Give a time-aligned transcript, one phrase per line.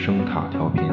[0.00, 0.89] 声塔调频。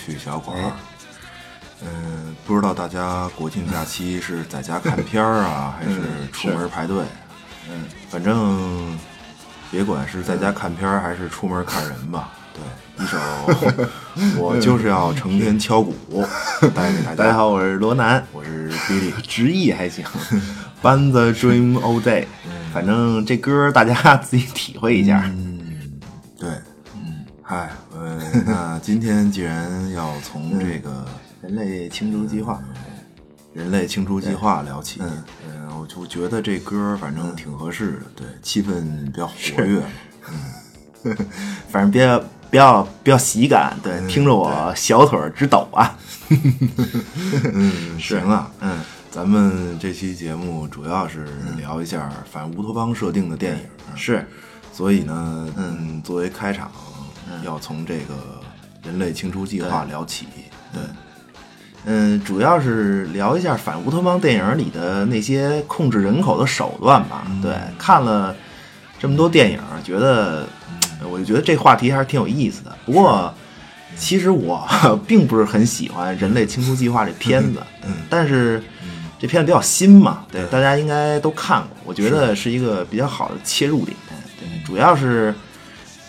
[0.00, 0.72] 期的盗趣小馆儿。
[1.82, 6.00] 嗯，不知道大家国庆假期是在家看片儿啊， 还是
[6.32, 7.04] 出门排队？
[7.70, 8.98] 嗯，反正
[9.70, 12.32] 别管是在家看片儿还是出门看人吧。
[12.52, 12.62] 对，
[13.04, 13.16] 一首
[14.38, 15.94] 我就是要成天敲鼓
[16.74, 17.14] 带给大家。
[17.16, 20.04] 大家好，我是罗南，我是 Billy，直译还行。
[20.82, 22.26] Ban the Dream All Day，
[22.74, 25.22] 反正这歌大家自己体会一下。
[25.26, 26.00] 嗯，
[26.38, 26.48] 对，
[26.94, 27.70] 嗯，嗨，呃，
[28.46, 31.06] 那今天既然要从这个
[31.42, 32.62] 人类清除计划，
[33.52, 39.82] 人类清除计划聊起，嗯，我就觉得这歌反正挺合适的，对，气氛比较活跃，
[41.04, 41.16] 嗯，
[41.68, 42.18] 反正比较
[42.50, 45.98] 比较比较喜感，对，听着我小腿直抖啊。
[47.52, 48.78] 嗯，行啊，嗯。
[49.12, 51.26] 咱们这期节目主要是
[51.56, 53.62] 聊一下反乌托邦设定的电影，
[53.96, 54.24] 是，
[54.72, 56.70] 所以呢，嗯，作为开场，
[57.44, 58.40] 要从这个
[58.84, 60.26] 人类清除计划聊起，
[60.72, 60.82] 对，
[61.84, 67.26] 嗯，主要是聊一下反乌托邦电影里的那些控制人口的手段吧。
[67.42, 68.34] 对，看了
[68.98, 70.46] 这么多电影，觉得，
[71.10, 72.76] 我就觉得这话题还是挺有意思的。
[72.84, 73.34] 不过，
[73.96, 74.66] 其实我
[75.06, 78.62] 并不是很喜欢人类清除计划这片子，嗯，但是。
[79.22, 83.94] 这片子比较新嘛，对，大家应该都看过，我觉得是一个比较好的切入点。
[84.38, 85.34] 对，主要是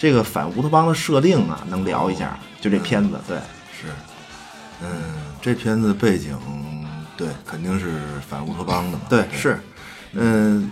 [0.02, 2.36] 这个反乌托邦的设定啊，能聊一下。
[2.60, 3.38] 就这片子，对，
[3.72, 3.86] 是，
[4.82, 4.90] 嗯，
[5.40, 6.36] 这片子背景，
[7.16, 9.04] 对，肯定是反乌托邦的嘛。
[9.08, 9.60] 对，是，
[10.14, 10.72] 嗯，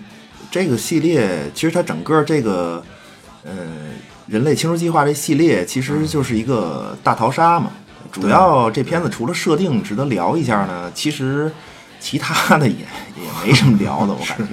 [0.50, 2.84] 这个系列其实它整个这个，
[3.44, 3.52] 呃，
[4.26, 7.72] 人类清除计划这系列其实就是一个大逃杀嘛。
[8.12, 11.52] 主要这片子除了设定值得聊一下呢，其实。
[12.02, 14.46] 其他的也也没什么聊的，我感觉，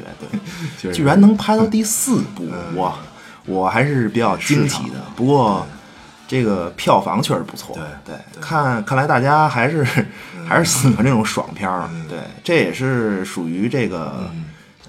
[0.82, 2.44] 对， 居然能拍到第四部，
[2.74, 2.92] 我
[3.46, 5.02] 我还是比较惊奇的。
[5.16, 5.66] 不过
[6.28, 9.82] 这个票房确实不错，对对，看看来大家还是
[10.46, 14.30] 还是喜欢这种爽片儿，对，这也是属于这个，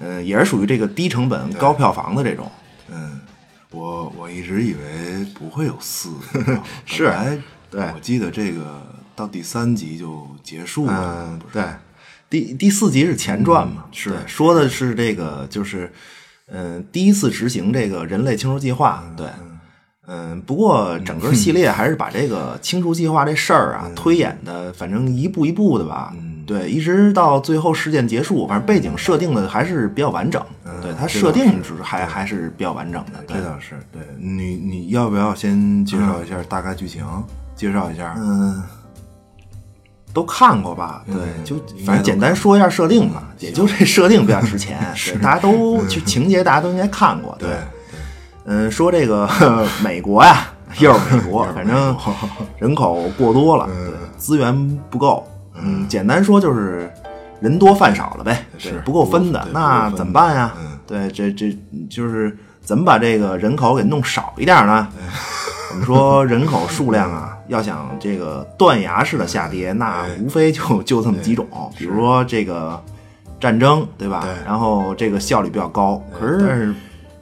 [0.02, 2.52] 嗯，也是属于这个低成本高票房的这种。
[2.90, 3.22] 嗯，
[3.72, 6.12] 我我一直以为不会有四，
[6.86, 8.82] 是，对，我记得这个
[9.16, 11.64] 到第三集就结束了，对。
[12.30, 13.86] 第第四集是前传嘛？
[13.94, 14.14] 是。
[14.28, 15.90] 说的是这个，就是，
[16.52, 19.04] 嗯，第一次执行这个人类清除计划。
[19.18, 19.28] 对，
[20.08, 26.14] 嗯，不过整个系列还是把这个清除计划这事儿啊推演的，反正一步一步的吧。
[26.46, 30.42] 对，一直到最后事件结束，反正背景设定的还是比较完整。
[30.82, 33.22] 对，它设定是还还是比较完整的。
[33.28, 33.76] 这倒是。
[33.92, 37.06] 对你，你要不要先介绍一下大概剧情？
[37.54, 38.16] 介绍一下。
[38.18, 38.64] 嗯。
[40.18, 41.04] 都看过吧？
[41.06, 41.56] 对，就
[41.86, 44.80] 反正简单说一下设定吧，也就这设定比较值钱。
[44.96, 47.36] 是，大家都就情节大家都应该看过。
[47.38, 47.50] 对，
[48.46, 49.30] 嗯，说这个
[49.84, 50.48] 美国呀，
[50.80, 51.96] 又是美国，反正
[52.58, 53.70] 人口过多了，
[54.18, 55.24] 资源不够。
[55.62, 56.92] 嗯，简单说就是
[57.40, 59.48] 人多饭少了呗，是不够分的。
[59.54, 60.52] 那怎么办呀？
[60.88, 61.56] 对，这这
[61.88, 64.88] 就是怎么把这个人口给弄少一点呢？
[65.70, 71.46] 我们说人口数量啊，要想这个断崖式的下跌，那无非就就这么几种，
[71.78, 72.82] 比如说这个
[73.40, 74.28] 战争，对吧？
[74.46, 76.74] 然后这个效率比较高，可是但是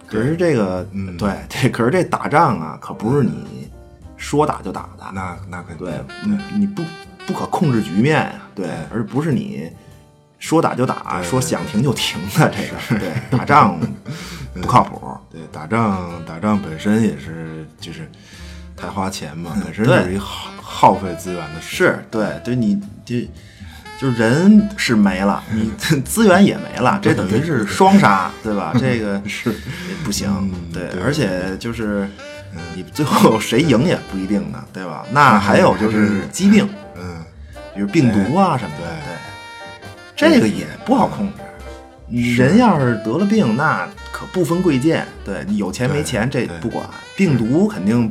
[0.08, 0.88] 可是这个，
[1.18, 3.68] 对这可是这打仗啊，可不是你
[4.16, 5.94] 说打就打的，那那肯定对，
[6.58, 6.84] 你不
[7.26, 9.70] 不可控制局面呀，对，而不是你
[10.38, 13.78] 说打就打，说想停就停的这个，对，打仗
[14.62, 15.18] 不靠谱。
[15.32, 18.10] 对，打仗打仗本身也是就是
[18.76, 21.76] 太花钱嘛， 本身对就是一耗耗费资源的事。
[21.76, 23.28] 是对，对你这
[24.00, 25.72] 就是人是没了，你
[26.04, 28.74] 资源也没了，这等于是双杀，对吧？
[28.80, 29.54] 这个是
[30.04, 32.10] 不行，对，对而且就是
[32.76, 35.06] 你最后谁赢也不一定呢，对吧？
[35.12, 36.68] 那还有就是疾病，
[36.98, 37.24] 嗯，
[37.74, 38.84] 比如病毒啊什么的，
[40.18, 41.34] 对对，这个也不好控制。
[42.36, 43.88] 人要是得了病，那
[44.18, 48.10] 可不分贵贱，对你有钱没钱这不管，病毒肯定，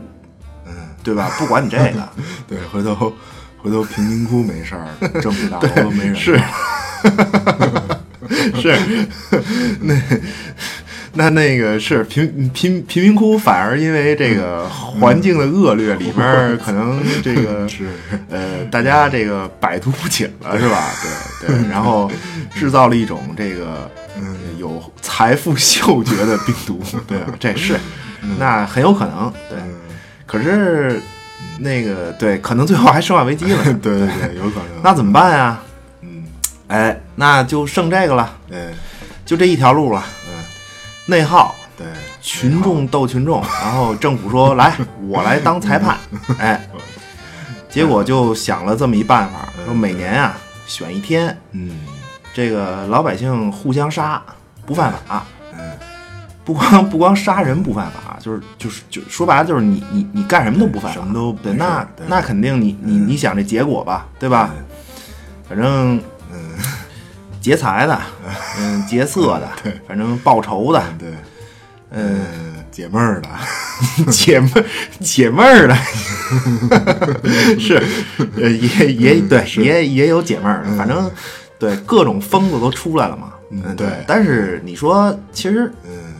[0.66, 0.72] 嗯，
[1.02, 1.30] 对吧？
[1.38, 2.08] 不管你这个，
[2.46, 3.10] 对，回头
[3.56, 4.86] 回头贫民窟没事儿，
[5.22, 6.14] 政府大楼都没人。
[6.14, 6.38] 是
[8.60, 8.76] 是，
[9.80, 9.94] 那
[11.14, 17.86] 那那个是贫贫贫民窟，反而因为这个环境的恶劣，里面儿可能这个 是
[18.28, 20.90] 呃，大家这个百毒不侵了，是吧？
[21.40, 22.10] 对对，然后
[22.54, 27.32] 制造了一种这个嗯有财富嗅觉的病毒，对吧？
[27.38, 27.78] 这是
[28.38, 29.58] 那很有可能，对。
[29.58, 29.74] 嗯
[30.26, 31.00] 可是
[31.58, 34.82] 那个对，可能最后还生化危机了， 对对对，有可能。
[34.82, 35.60] 那怎么办呀？
[36.00, 36.24] 嗯，
[36.66, 38.72] 哎，那就剩这个了，嗯，
[39.24, 40.02] 就这一条路了。
[41.06, 41.86] 嗯，内耗，对，
[42.20, 44.74] 群众斗群众，然后政府说来，
[45.08, 45.98] 我来当裁判，
[46.38, 46.66] 哎，
[47.68, 50.36] 结果就想了这么一办法，说每年啊
[50.66, 51.70] 选一天，嗯。
[52.36, 54.20] 这个老百姓互相杀
[54.66, 55.24] 不犯法，
[55.56, 55.70] 嗯，
[56.44, 62.04] 不光不光杀人不犯法，就是就是就说白了就是你你你干什么都不犯法，什么都对，那对。
[62.08, 64.50] 那肯定你你你想这结果吧，对吧？
[65.48, 66.02] 反正嗯
[67.44, 68.00] 劫财的，
[68.58, 69.46] 嗯，劫色的，
[69.86, 71.10] 反正报仇的，对，
[71.90, 72.20] 嗯，
[72.56, 73.28] 嗯，解闷儿的，
[74.10, 74.64] 解闷儿
[74.98, 75.76] 解闷儿的，
[77.60, 77.82] 是，
[78.40, 81.10] 呃，也也对，也也有解闷儿的，反正
[81.58, 84.04] 对各种疯子都出来了嘛，嗯对对。
[84.06, 86.14] 但是你说，其实嗯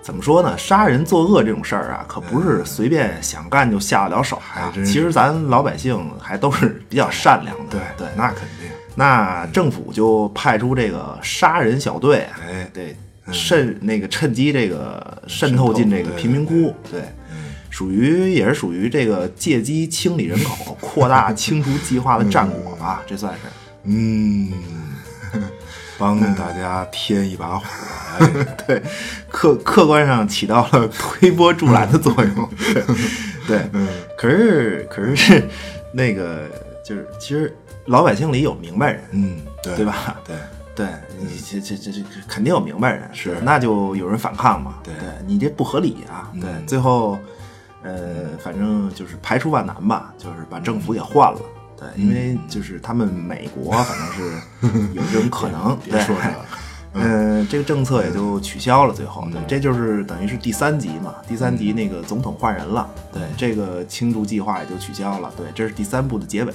[0.00, 0.56] 怎么说呢？
[0.56, 4.42] 杀人作恶这种事儿啊，可不是随便想干就下得了手的。
[4.46, 8.06] 还真是其实咱老百姓还都是比较善良的，对对。
[8.16, 8.65] 那肯定，
[8.96, 12.68] 那政府就派出这个杀人小队啊，哎。
[12.74, 12.96] 对，
[13.32, 17.02] 渗那个趁机这个渗透进这个贫民窟，对，
[17.70, 23.40] 属于也是属于这个借机清理人口、扩大清除计划的战果吧，这算是。
[23.82, 24.52] 嗯，
[25.98, 27.64] 帮大家添一把火。
[28.66, 28.80] 对，
[29.28, 32.48] 客客观上起到了推波助澜的作用。
[33.48, 33.82] 对，对，
[34.16, 35.42] 可是可是是
[35.92, 36.48] 那个
[36.84, 37.52] 就是，其实
[37.86, 40.16] 老百姓里有明白人，嗯，对对吧？
[40.26, 40.36] 对，
[40.74, 40.86] 对
[41.18, 44.74] 你这这这这肯定有明白人，是那就有人反抗嘛。
[44.82, 44.92] 对
[45.26, 46.30] 你这不合理啊。
[46.40, 47.18] 对，嗯最后
[47.82, 51.40] 呃，反正就是排除万难吧，就是把政府给换了。
[51.78, 56.44] 对，因为就是他们美国反正是 有这种可能，别说这对个，
[56.98, 58.94] 嗯，这个政策也就取消了。
[58.94, 65.30] 最后，对，这就是等于是第三集嘛，第三集那个总统换人了，对，这个庆祝计划也就取消了。
[65.36, 66.52] 对，这是第三部的结尾。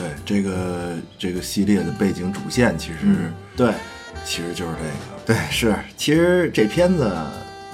[0.00, 3.74] 对，这个这个系列的背景主线其实对，
[4.24, 7.14] 其实就是这个，对，是，其实这片子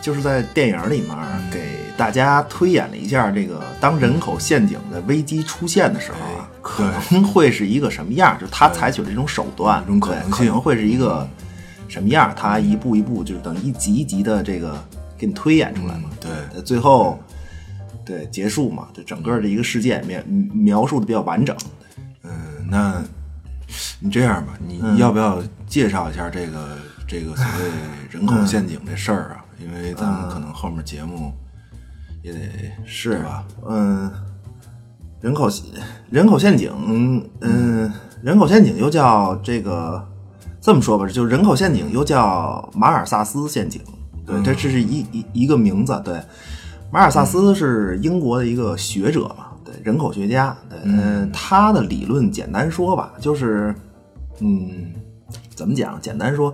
[0.02, 1.16] 就是在电影里面
[1.52, 1.60] 给
[1.96, 8.36] 大家推演了一下，这个当人口陷阱的危机出现的时候啊，可能会是一个什么样？
[8.40, 11.28] 就是他采取的这种手段，一种可对能性可能会是一个
[11.86, 12.34] 什么样？
[12.36, 14.76] 他一步一步，就是等于一集一集的这个
[15.16, 16.10] 给你推演出来嘛。
[16.20, 17.22] 对对，最后
[18.04, 20.20] 对结束嘛，就整个的一个事件描
[20.52, 21.56] 描述的比较完整。
[22.66, 23.04] 嗯，那
[24.00, 24.96] 你这样吧，你嗯。
[24.96, 27.70] 要不要介绍一下这个这个所谓
[28.10, 29.44] 人口陷阱这事儿啊？
[29.58, 31.32] 因为咱们可能后面节目
[32.22, 32.40] 也得
[32.84, 33.44] 是吧？
[33.66, 34.10] 嗯，
[35.20, 35.48] 人口
[36.10, 36.70] 人口陷阱，
[37.40, 37.92] 嗯，
[38.22, 40.06] 人口陷阱又叫这个
[40.60, 43.80] 这么说吧，就人口陷阱又叫马尔萨斯陷阱，
[44.26, 46.00] 对，这这是一一一个名字。
[46.04, 46.20] 对，
[46.92, 49.55] 马尔萨斯是英国的一个学者嘛，对，
[49.86, 50.56] 人口学家。
[50.68, 53.74] 对，嗯，他的理论简单说吧，就是，
[54.40, 54.92] 嗯，
[55.54, 55.98] 怎么讲？
[56.00, 56.52] 简单说。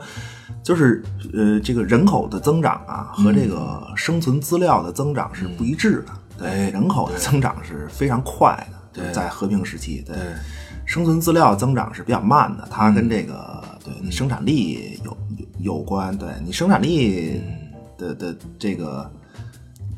[0.62, 1.02] 就是
[1.34, 6.12] 呃，这个人口的增长啊，和这个生存资料的增长是不一致的。
[6.38, 10.04] 对，人口的增长是非常快的，对在和平时期。
[10.06, 10.24] 对，对
[10.86, 16.16] 生存资料增长是比较慢的，它跟这个对你生产力有有有关。
[16.16, 17.42] 对你生产力
[17.98, 19.10] 的的这个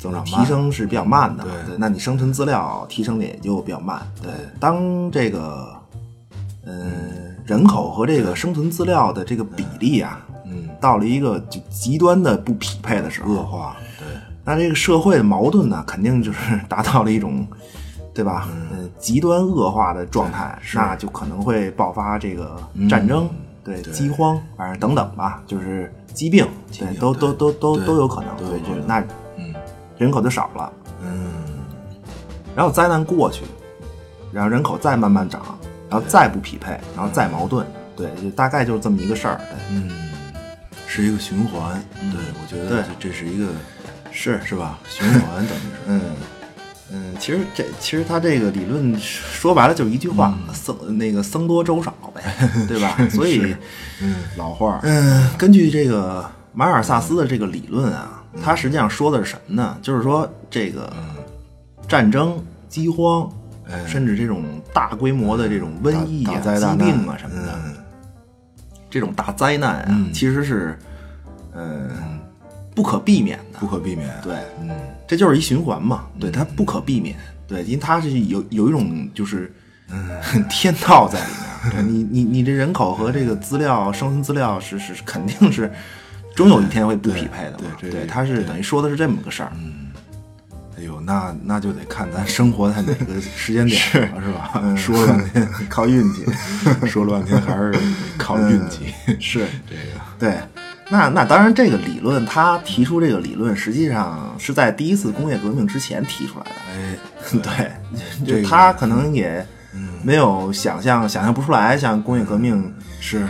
[0.04, 1.52] 增长提升是比较慢的，对。
[1.66, 4.00] 对，那你生存资料提升的也就比较慢。
[4.23, 4.30] 对，
[4.61, 5.68] 当这个
[6.66, 14.06] 嗯人口和这个生存资料的这个比例啊，嗯，到了一个就极端的不匹配的时候，恶化，对，
[14.44, 17.46] 那这个社会的矛盾呢，肯定就是达到了一种，
[18.12, 18.49] 对吧？
[18.73, 22.56] 嗯，极端恶化的状态，那就可能会爆发这个
[22.88, 23.28] 战争。
[23.64, 29.08] 对饥荒，反正等等吧，就是疾病，对，都都都都都有可能，对，就那嗯
[29.98, 30.72] 人口就少了，
[31.02, 31.32] 嗯
[32.56, 33.42] 然后灾难过去，
[34.32, 35.40] 然后人口再慢慢涨，
[35.90, 39.90] 然后再不匹配，然后再矛盾，对，就大概就是这么一个事儿，对，嗯，
[40.86, 41.82] 是一个循环。
[42.00, 43.48] 对，我觉得这这是一个
[44.10, 44.78] 是是吧？
[44.88, 45.78] 循环等于是。
[45.86, 46.00] 嗯
[46.92, 52.22] 嗯，其实这其实他这个理论说白了就是一句话，僧那个僧多粥少呗，
[52.68, 52.96] 对吧？
[53.10, 53.56] 所以，
[54.00, 54.80] 嗯，老话儿。
[54.84, 59.79] 嗯，根据这个马尔萨斯的这个理论啊，他实际上说的是什么呢？
[59.83, 60.93] 就是说这个
[61.87, 63.31] 战争、饥荒，
[63.69, 63.87] 哎。
[63.87, 67.75] 甚至这种大规模的这种瘟疫疾病啊什么的，嗯
[68.91, 70.12] 这种大灾难啊，嗯。
[70.12, 70.79] 其实是
[71.53, 71.91] 呃
[72.75, 73.59] 不可避免的。
[73.59, 73.67] 不。
[73.67, 74.09] 可避免。
[74.23, 74.71] 对，嗯，
[75.07, 79.53] 这就是一循环嘛，对，它不可避免，对，因为它是有有一种就是，
[79.91, 80.11] 嗯。
[80.49, 81.33] 天道在里
[81.73, 85.73] 面，对你你你这人口和这个资料生存资料是是是肯定是，
[86.35, 89.73] 终有一天会不匹配的嘛，对对对，它是等于说的是这么个事儿，嗯
[90.76, 93.81] 哎呦，那那就得看咱生活在哪个时间点
[94.12, 94.61] 了，是吧？
[94.76, 96.25] 说了半天靠运气，
[96.87, 97.73] 说了半天还是
[98.19, 98.93] 靠运气。
[99.21, 100.37] 是 这个，对。
[100.91, 106.50] 那那当然，这个理论他提出这个理论，实际上是在第一次工业革命之前提出来的。
[106.75, 107.71] 哎，
[108.23, 109.45] 对，就他可能也
[110.03, 113.26] 没有想象想象不出来，像工业革命是，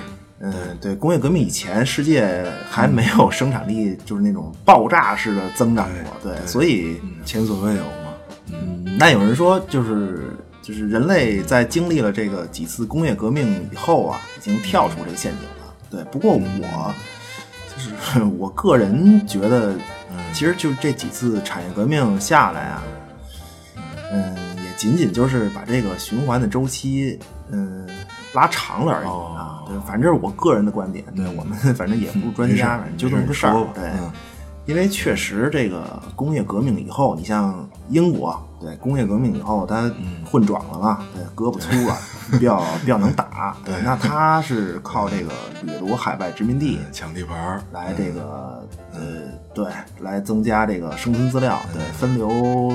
[0.46, 8.14] 嗯，对，工业革命以前，世界还没有生产力，就是那种爆炸式的增长过，对，所以，前所未有嘛。
[8.52, 16.04] 嗯，那有人说，就是就是人类在经历了这个几次工业革命以后啊，已经跳出这个陷阱了，对。
[16.12, 16.94] 不过我
[17.74, 19.74] 就是 我个人觉得，
[20.34, 22.82] 其实就这几次产业革命下来啊，
[24.12, 27.18] 嗯，也仅仅就是把这个循环的周期，
[27.50, 27.86] 嗯，
[28.34, 29.64] 拉长了而已哦啊。
[29.66, 31.04] 对，反正我个人的观点。
[31.16, 33.52] 对我们 反正也不是专家，反正就这么个事儿。
[33.74, 34.10] 对嗯，
[34.66, 39.90] 因为确实这个工业革命以后，你像英国，对工业革命以后，它
[40.24, 41.96] 混壮了嘛，对，胳膊粗了，
[42.32, 43.56] 比较比较能打。
[43.64, 45.30] 对，那他是靠这个
[45.64, 49.00] 掠夺海外殖民地，抢地盘儿，来这个呃，
[49.54, 49.66] 对，
[50.00, 52.74] 来增加这个生存资料，对，分流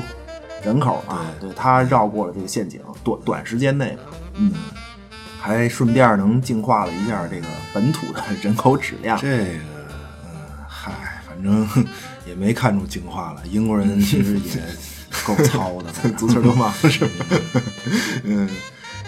[0.64, 3.98] 人口嘛，对，他绕过了这个陷阱，短短时间内，
[4.36, 4.54] 嗯，
[5.40, 9.18] 还顺便能净化了一下这个本土的人口质量。
[9.20, 9.44] 这个，
[10.26, 10.30] 嗯，
[10.68, 10.92] 嗨，
[11.28, 11.68] 反正
[12.28, 13.44] 也没看出净化来。
[13.50, 14.62] 英国人其实也
[15.26, 17.26] 够糙的，足球流氓是吧？
[18.24, 18.48] 嗯，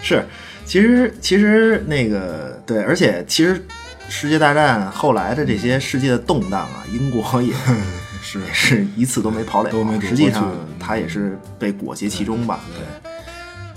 [0.00, 0.26] 是，
[0.64, 3.64] 其实其实那个对，而且其实
[4.08, 7.54] 世界大战后来的这些世界的动荡啊，英国也
[8.22, 9.70] 是也是一次都没跑了，
[10.00, 13.11] 实际上他也是被裹挟其中吧，对。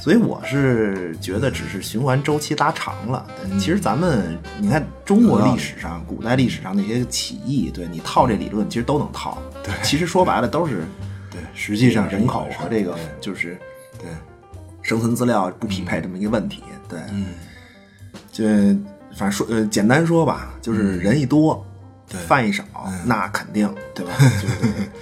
[0.05, 3.25] 所以我是觉得，只是循环周期拉长了。
[3.41, 9.41] 对其实咱们你看中国历史上、古代历史上那些起义，对你套这理论，其实都能套。
[9.63, 10.83] 对其实说白了都是
[11.31, 13.57] 对，实际上人口和这个就是
[13.97, 14.07] 对，
[14.83, 16.61] 生存资料不匹配这么一个问题。
[16.87, 17.25] 对，嗯，
[18.31, 18.45] 就
[19.17, 21.65] 反正说呃，简单说吧，就是人一多，
[22.07, 22.63] 对饭一少，
[23.07, 24.13] 那肯定对吧？
[24.39, 24.47] 就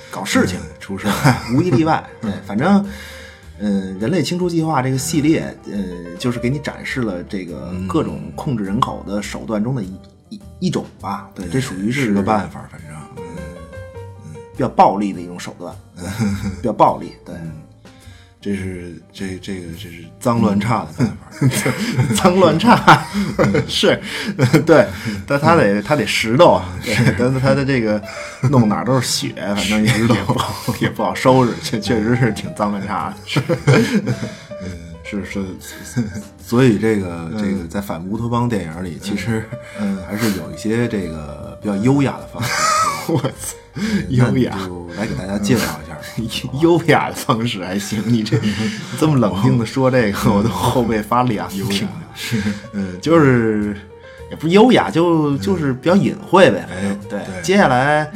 [0.10, 2.02] 搞事情，出事儿无一例外。
[2.22, 2.90] 对，反正。
[3.66, 9.96] 嗯，人类清除计划这个系列，呃，就是给你展示了这个各种控制人口的手段中的一
[10.28, 11.30] 一一种吧。
[11.34, 13.24] 对，这属于是个办法，反正，嗯
[14.52, 16.04] 比较暴力的一种手段， 对
[16.58, 17.14] 比较暴力。
[17.26, 17.36] 对，
[18.44, 21.16] 这是这这个这是脏乱差的办法。
[22.14, 23.06] 脏乱差
[23.70, 23.98] 是，
[24.66, 24.86] 对，
[25.26, 26.66] 但他得他得拾掇啊，
[27.18, 28.02] 但，他他的这个
[28.50, 33.16] 弄哪儿都是血，反正也也不好也不好收拾，确确实是挺脏乱差的。
[33.26, 33.42] 是，
[35.06, 35.46] 是是，
[36.46, 39.48] 所以这个这个在反乌托邦电影里，其实
[39.80, 42.52] 嗯还是有一些这个比较优雅的方式。
[43.14, 43.56] 我操，
[44.10, 44.58] 优雅，
[44.98, 45.94] 来给大家介绍一下。
[46.62, 48.38] 优雅的方式还行，你这
[49.00, 51.48] 这么冷静的说这个，我都后背发凉。
[51.58, 51.88] 优雅，
[52.74, 53.76] 嗯，就是
[54.30, 56.68] 也不是优雅，就就是比较隐晦呗。
[57.10, 58.12] 对接下来，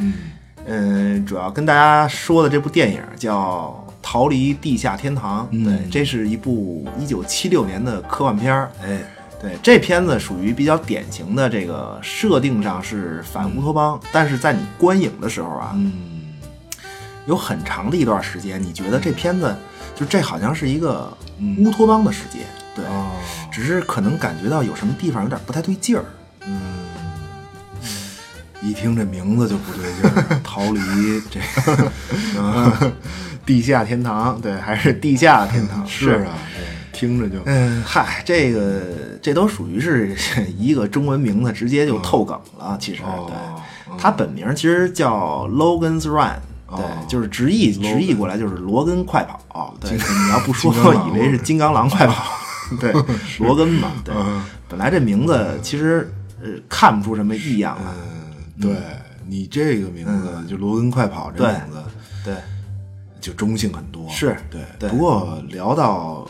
[0.66, 5.48] 嗯，主要跟大家说的这部电影叫《逃离地下天堂》。
[5.64, 8.70] 对，这是一部一九七六年的科幻片儿。
[8.84, 9.00] 哎，
[9.40, 15.92] 对，这片子属于比较典型的这个设定上是反乌托邦，但是在你观影的时候啊，嗯，
[17.26, 19.54] 有很长的一段时间，你觉得这片子
[19.94, 21.16] 就这好像是一个
[21.58, 22.40] 乌托邦的世界，
[22.74, 23.12] 对，哦，
[23.50, 26.04] 只是可能感觉到有什么地方有点不太对劲儿。
[26.44, 26.62] 嗯
[28.60, 32.92] 一听这名字就不对劲儿，逃离这个，
[33.46, 35.82] 地下天堂，对，还是地下天堂？
[35.86, 36.47] 是啊，这
[36.98, 38.82] 听着就嗯，嗨，这个
[39.22, 40.16] 这都属于是
[40.58, 42.76] 一个中文名字，直接就透梗了。
[42.80, 46.40] 其实，哦对，他本名其实叫 Logan's Run，
[46.76, 49.74] 对，哦就是直译直译过来就是罗根快跑。
[49.80, 50.72] 对，金你要不说
[51.06, 52.24] 以为是金刚狼快跑。
[52.80, 52.92] 对，
[53.38, 56.12] 罗根嘛，对，嗯本来这名字其实
[56.42, 57.92] 呃看不出什么异样来。
[57.92, 58.76] 嗯，对
[59.26, 61.82] 你这个名字就罗根快跑这个名字
[62.24, 62.34] 对，
[63.20, 64.06] 就中性很多。
[64.10, 66.28] 是对，对不过聊到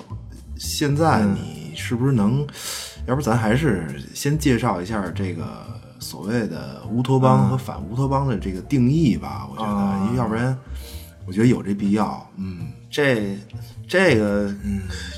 [0.59, 2.47] 现在，你是不是能？
[3.07, 5.45] 要不咱还是先介绍一下这个
[5.99, 9.49] 所谓的乌托邦和反乌托邦的这个定义吧？
[9.51, 10.55] 我觉得，啊因为要不然，
[11.25, 12.29] 我觉得有这必要。
[12.37, 13.39] 嗯，这
[13.89, 14.53] 这个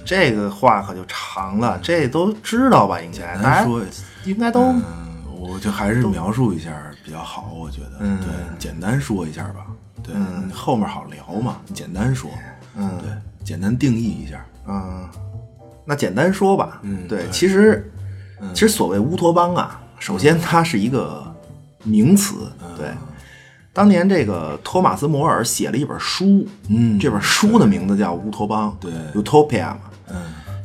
[0.04, 3.00] 这个话可就长了，这都知道吧？
[3.00, 3.82] 应该大家说，
[4.25, 4.82] 应该都嗯，
[5.37, 6.70] 我就还是描述一下
[7.04, 7.97] 比较好，我觉得。
[7.99, 9.66] 嗯对，简单说一下吧。
[10.00, 12.30] 对，嗯后面好聊嘛，简单说。
[12.76, 13.11] 嗯对，
[13.44, 14.47] 简单定义一下。
[14.68, 15.09] 嗯，
[15.90, 17.92] 那简单说吧，对，嗯对其实
[18.54, 21.35] 其实所谓乌托邦啊，首先它是一个
[21.82, 22.87] 名词，嗯对。
[23.73, 29.80] 当年这个托马斯·摩尔写了一本书，嗯这本书的名字叫《乌托邦》，对，Utopia 嘛。
[30.11, 30.16] 嗯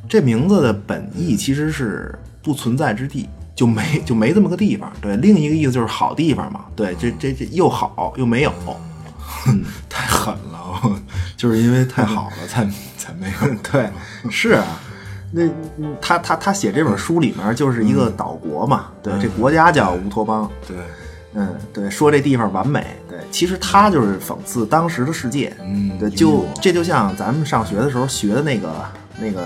[0.07, 2.13] 这名字的本意其实是
[2.43, 4.93] 不存在之地，就没就没这么个地方。
[5.01, 6.65] 对，另一个意思就是好地方嘛。
[6.75, 8.53] 对，这这这又好又没有。
[9.89, 10.99] 太狠了，我
[11.35, 12.63] 就是因为太好了才
[12.97, 13.55] 才没有。
[13.71, 13.89] 对，
[14.29, 14.65] 是啊，
[15.35, 15.43] 那
[15.77, 20.77] 嗯他他他写这本书里面就是一个岛国嘛，对，这国家叫乌托邦，对，
[21.33, 28.73] 嗯，对，说这地方完美，对，其实他就是讽刺当时的世界，嗯对，就这就像咱们上学的时候学的那个
[29.19, 29.41] 那个，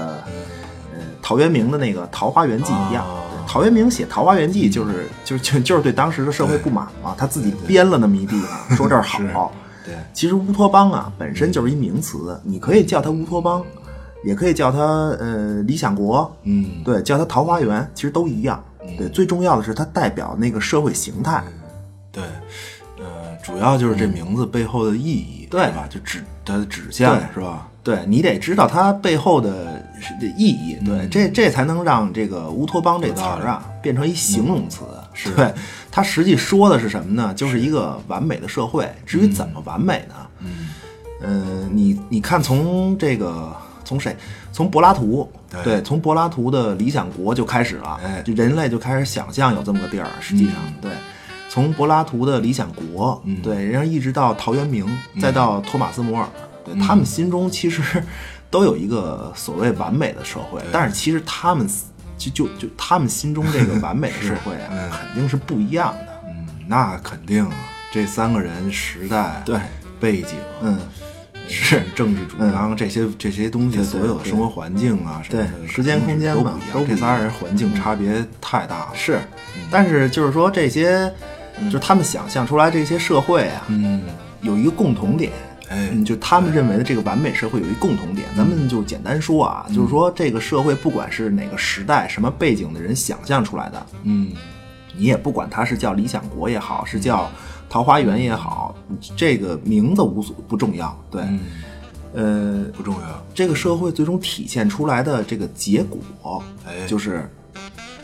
[0.93, 3.03] 呃，陶渊明的那个《桃花源记》一样。
[3.48, 9.01] 陶渊明写《桃花源记》就是就是就就是对当时的社会不满嘛，他自己编了那么一地方，说这儿
[9.34, 9.51] 好。
[9.84, 13.64] 对，其实乌托邦啊本身就是一名词，你可以叫它乌托邦，
[14.24, 14.79] 也可以叫它
[15.20, 18.64] 呃理想国，嗯，对，叫它桃花源，其实都一样。
[18.98, 21.44] 对，最重要的是它代表那个社会形态。
[22.12, 22.24] 对，
[22.98, 25.86] 呃，主要就是这名字背后的意义，对吧？
[25.90, 27.68] 就指它的指向对是吧？
[27.82, 29.84] 对你得知道它背后的
[30.38, 34.82] 意义，对，这这才能让这个乌托邦这词儿啊变成一形容词。
[35.14, 35.53] 是对，
[35.92, 37.34] 它实际说的是什么呢？
[37.34, 38.90] 就是一个完美的社会。
[39.05, 40.16] 至于怎么完美呢？
[41.22, 43.53] 嗯，你你看，从这个
[43.90, 44.16] 从谁？
[44.52, 45.28] 从柏拉图，
[45.64, 50.08] 对从柏拉图的理想国就开始了，哎就人类就开始想象有这么个地儿。
[50.22, 50.92] 实际上，对，
[51.50, 54.88] 从柏拉图的理想国，对，然后一直到陶渊明，
[55.20, 56.30] 再到托马斯·摩尔，
[56.64, 57.82] 对他们心中其实
[58.52, 61.68] 都有一个所谓完美的社会，但是其实他们
[62.16, 66.22] 就就就他们心中这个完美的社会 啊，嗯肯定是不一样的。
[66.28, 67.56] 嗯，那肯定啊，
[67.92, 69.60] 这三个人时代对
[70.00, 70.78] 背景嗯，
[71.50, 76.88] 是 政治主张这些这些东西，所有的生活环境啊什么的，对时间空间都不一样。
[76.88, 78.92] 这仨人环境差别太大了。
[78.94, 79.20] 是，
[79.70, 81.12] 但是就是说这些，
[81.66, 84.01] 就是他们想象出来这些社会啊，嗯，
[84.42, 85.31] 有一个共同点。
[86.03, 94.31] 就他们认为的这个完美社会有一共同点，咱们就简单说啊，就是说这个社会不管是哪个时代、什么背景的人想象出来的，嗯，
[94.98, 97.29] 你也不管它是叫理想国也好，是叫
[97.70, 98.58] 桃花源也好，
[99.16, 101.24] 这个名字无所不重要，对，
[102.14, 103.25] 呃，不重要。
[103.34, 106.86] 这个社会最终体现出来的这个结果，哎。
[106.88, 107.30] 就是，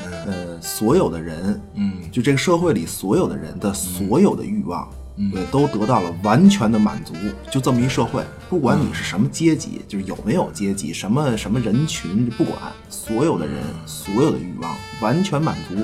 [0.03, 1.93] 呃，所有的人，嗯。
[2.11, 4.87] 就这个社会里所有的人的所有的欲望，
[5.33, 7.13] 对，都得到了完全的满足。
[7.49, 12.57] 就这么一社会，不管你是什么阶级，就是有没有阶级，什么什么人群，不管
[12.89, 15.75] 所有的人所有的欲望完全满足，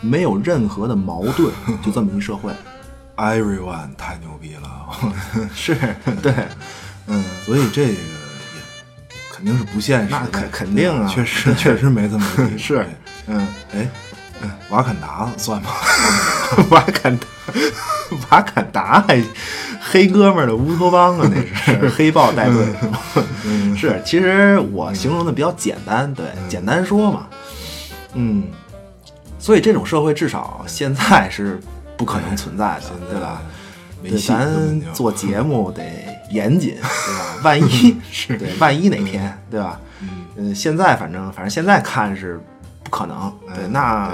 [0.00, 1.50] 没有任何的矛盾，
[1.82, 2.52] 就这么一社会。
[3.18, 4.68] ，everyone 太牛逼了，
[5.54, 5.74] 是
[6.22, 6.32] 对，
[7.06, 7.98] 嗯，所以这个也
[9.34, 11.06] 肯定是不现实的，那肯肯定啊。
[11.08, 12.86] 确实 确实没这么个地方是
[13.26, 13.46] 嗯。
[13.74, 13.86] 哎，
[14.42, 15.70] 嗯瓦坎达算吗？
[16.70, 17.26] 瓦坎达，
[18.30, 19.22] 瓦坎达还
[19.80, 22.66] 黑哥们儿的乌托邦啊，那是黑豹带队。
[23.76, 27.26] 是，其实我形容的比较简单，对，简单说嘛，
[28.14, 28.44] 嗯，
[29.38, 31.60] 所以这种社会至少现在是
[31.98, 33.42] 不可能存在的，对吧？
[34.02, 35.82] 对，咱做节目得
[36.30, 37.40] 严谨， 对吧？
[37.42, 39.80] 万一是对，万一哪天，对吧？
[40.36, 42.40] 嗯，现在反正反正现在看是
[42.84, 44.12] 不可能，对，那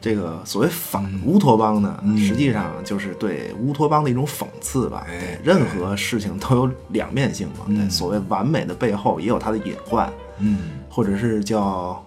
[0.00, 5.04] 这个所谓反乌托邦呢，实际上就是对乌托邦的一种讽刺吧。
[5.06, 7.66] 哎对，任何事情都有两面性嘛。
[7.66, 12.02] 对，所谓完美的背后也有它的隐患，嗯，或者是叫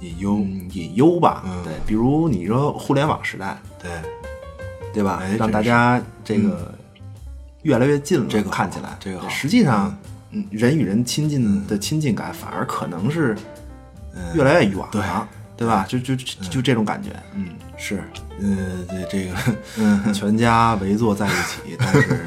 [0.00, 1.42] 隐忧，嗯隐忧吧。
[1.46, 3.90] 嗯对，比如你说互联网时代，对，
[4.96, 5.20] 对吧？
[5.22, 6.74] 哎让大家这个
[7.64, 9.28] 越来越近了，这个看起来，这个好。
[9.28, 9.94] 实际上，
[10.30, 10.42] 嗯。
[10.50, 13.36] 人与人亲近的亲近感，反而可能是
[14.34, 15.84] 越来越远了，对吧？
[15.86, 18.02] 就就就就这种感觉，嗯，是，
[18.40, 19.34] 呃，这这个，
[19.78, 22.20] 嗯， 全家围坐在一起，但是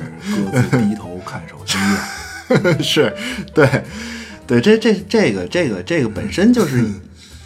[0.52, 3.16] 各自低头看手机啊， 是，
[3.54, 3.84] 对，
[4.46, 6.86] 对，这这这个这个这个本身就是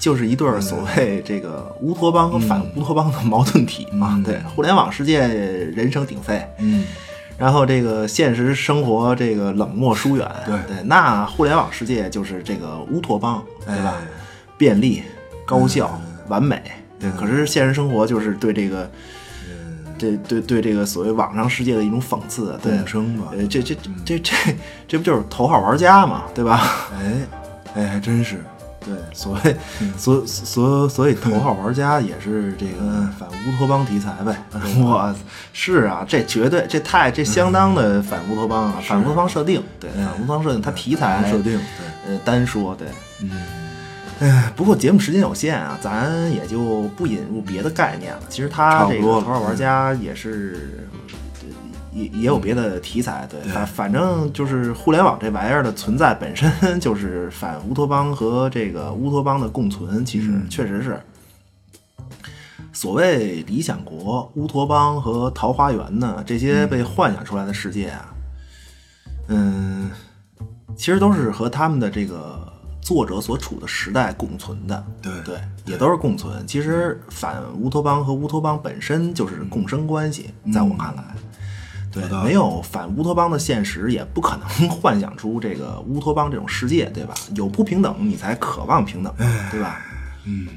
[0.03, 6.83] 就是一对所谓这个乌托邦和反乌托邦的矛盾体嘛，对，互联网世界人声鼎沸，嗯。
[7.37, 13.95] 然后这个现实生活这个冷漠疏远，对对，那互联网世界就是这个乌托邦，对吧？
[14.57, 15.03] 便利、
[15.45, 16.61] 高效、完美，
[16.99, 17.09] 对。
[17.11, 18.91] 可是现实生活就是对这个，
[19.97, 22.85] 这对对这个所谓网上世界的一种讽刺，对。
[22.85, 26.89] 生嘛，呃，这这这这这不就是头号玩家嘛，对吧？
[26.91, 27.25] 哎
[27.75, 28.43] 哎，还真是。
[28.85, 29.57] 对，所谓
[29.97, 34.35] 所所所以头号玩家也是这个反乌托邦题材呗。
[34.79, 35.13] 我
[35.53, 39.63] 是啊，这绝对这太这相当的反乌托邦啊，反乌托邦设定。
[39.79, 41.59] 对，反乌托邦设定，它题材设定，
[42.05, 42.87] 对，呃，单说对。
[43.21, 43.31] 嗯，
[44.19, 48.21] 哎，不过节目时间有限啊，咱也就不引入别的概念了。
[48.29, 50.87] 其实他这个头号玩家也是。
[51.93, 60.99] 也也有别的题材，对，反反正就是互联网这玩意儿的存在本身 就是反乌托邦和这个乌托邦的共存，其实确实是。
[62.75, 68.13] 所谓理想国、乌托邦和桃花源呢，这些被幻想出来的世界啊，
[69.27, 69.91] 嗯，
[70.75, 72.51] 其实都是和他们的这个
[72.81, 76.45] 作者所处的时代共存的，对对，也都是共存。
[76.47, 81.03] 其实反乌托邦和乌托邦本身就是共生关系，在我看来。
[81.93, 87.13] 对，没有反乌托邦的现实，也不可能 幻想出这个乌托邦这种世界，对吧？
[87.35, 89.13] 有不平等，你才渴望平等，
[89.51, 89.79] 对吧？
[90.25, 90.47] 嗯，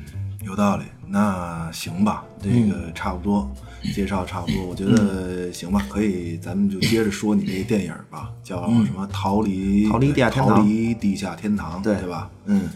[0.44, 0.84] 有道理。
[1.08, 3.48] 那行吧，这个差不多，
[3.94, 9.06] 介绍差不多，我觉得行吧，可以，咱们就接着说你那电影吧，叫什么？
[9.12, 12.30] 逃离逃离地下天堂，逃离地下天堂，对对吧？
[12.46, 12.68] 嗯，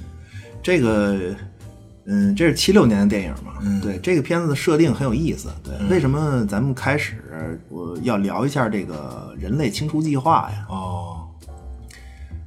[0.62, 1.34] 这个。
[2.12, 3.52] 嗯，这是七六年的电影嘛？
[3.62, 5.48] 嗯，对，这个片子的设定很有意思。
[5.62, 7.14] 对，为什么咱们开始
[7.68, 10.66] 我要聊一下这个人类清除计划呀？
[10.68, 11.28] 哦，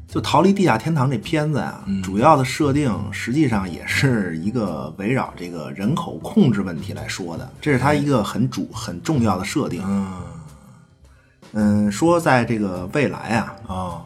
[0.06, 9.82] 就《逃离地下天堂》这片子啊，主要的设定实际上也是一个围绕这个人口控制问题来说的，这是它一个很主很重要的设定。
[9.88, 10.12] 嗯，
[11.54, 14.02] 嗯，说在这个未来啊，啊。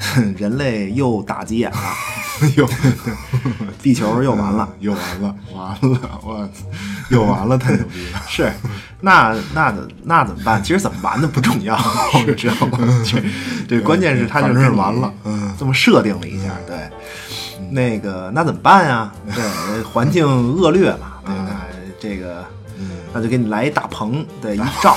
[0.38, 1.78] 人类又打急眼了，
[2.56, 2.68] 又
[3.82, 6.48] 地球又完了，又完了，完了，我
[7.10, 8.20] 又完了，太牛逼了！
[8.26, 8.50] 是，
[9.00, 10.62] 那那怎那怎么办？
[10.62, 11.78] 其实怎么完的不重要，
[12.26, 12.78] 你知道吗？
[13.68, 16.88] 对，关键是他就是完了，嗯，这么设定了一下，对，
[17.70, 19.12] 那个那怎么办呀？
[19.34, 21.60] 对，环境恶劣嘛，对，吧
[22.00, 22.44] 这个，
[23.12, 24.96] 那就给你来一大棚，对，一罩，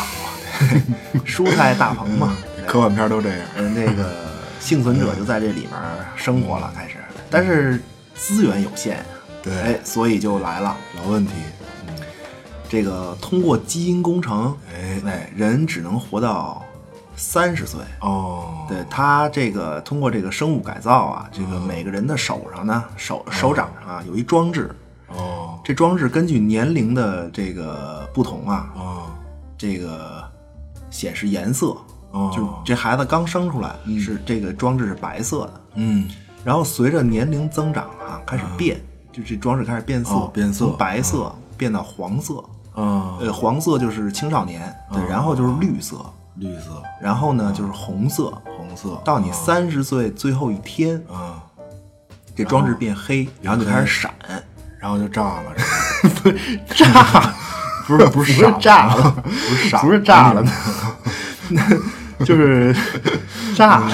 [1.26, 2.34] 蔬菜大棚嘛，
[2.66, 4.33] 科幻片都这样，嗯，那个。
[4.64, 5.72] 幸存者就在这里面
[6.16, 6.96] 生活了，开始，
[7.30, 7.84] 但是
[8.16, 8.96] 资源有限，
[9.44, 10.78] 对，哎，所以就来了。
[10.96, 11.34] 老问题。
[12.70, 15.02] 这个通过基因工程，哎。
[15.06, 16.64] 哎，人只能活到
[17.18, 17.82] 三十岁。
[18.00, 18.66] 哦。
[18.70, 24.74] 对他这个通过这个生物改造啊，这个每个人的手上呢，手手掌上啊有一装置。
[25.10, 29.12] 哦，这装置根据年龄的这个不同啊，哦，
[29.58, 30.24] 这个
[30.90, 31.76] 显示颜色。
[32.14, 36.08] 就哦，这孩子刚生出来是这个装置是白色的，嗯，
[36.44, 38.80] 然后随着年龄增长啊，开始变，
[39.12, 42.36] 就这装置开始变色，变色，从白色变到黄色，
[42.76, 48.26] 啊，呃，黄色就是青少年，对，然后就是绿色，绿色，然后呢就是红色，
[48.58, 51.42] 红色，到你三十岁最后一天啊，
[52.36, 54.14] 这装置变黑，然后就开始闪，
[54.78, 55.44] 然后就炸了
[56.22, 57.34] 不是炸，
[57.88, 60.44] 不是不是炸了，不是傻，不是炸了，
[61.50, 61.64] 那。
[62.26, 62.76] 就是
[63.56, 63.92] 炸了，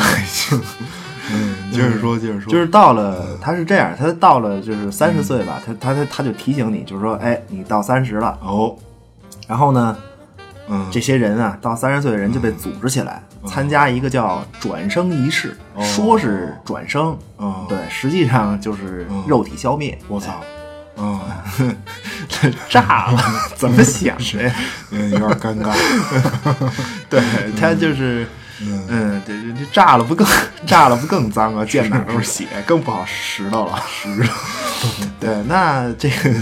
[1.31, 8.75] 嗯，接着说，接着说，就是到了，他是这样，他到了就是三十岁吧，他他他他就提醒你，就是说，哎，你到三十了哦，
[9.47, 9.95] 然后呢，
[10.69, 20.33] 嗯，这些人啊，到三十岁的人就被组织起来参加一个叫转生仪式，说是转生，嗯，对，实际上就是肉体消灭，我操。
[20.99, 21.43] 啊，
[22.69, 23.23] 炸了！
[23.55, 24.51] 怎么想的？
[24.91, 25.73] 嗯，有点尴尬。
[27.09, 27.21] 对
[27.57, 28.27] 他就是，
[28.61, 30.27] 嗯，这这炸了不更
[30.65, 31.63] 炸了不更脏啊？
[31.63, 33.81] 溅满都是血，更不好拾掇了。
[33.87, 34.29] 拾。
[35.21, 36.35] 对，那这个，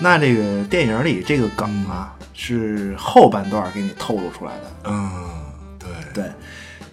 [0.00, 4.72] 那这个电影里这个梗啊，是后半段给你透露出来的。
[4.84, 5.10] 嗯，
[5.78, 6.30] 对对，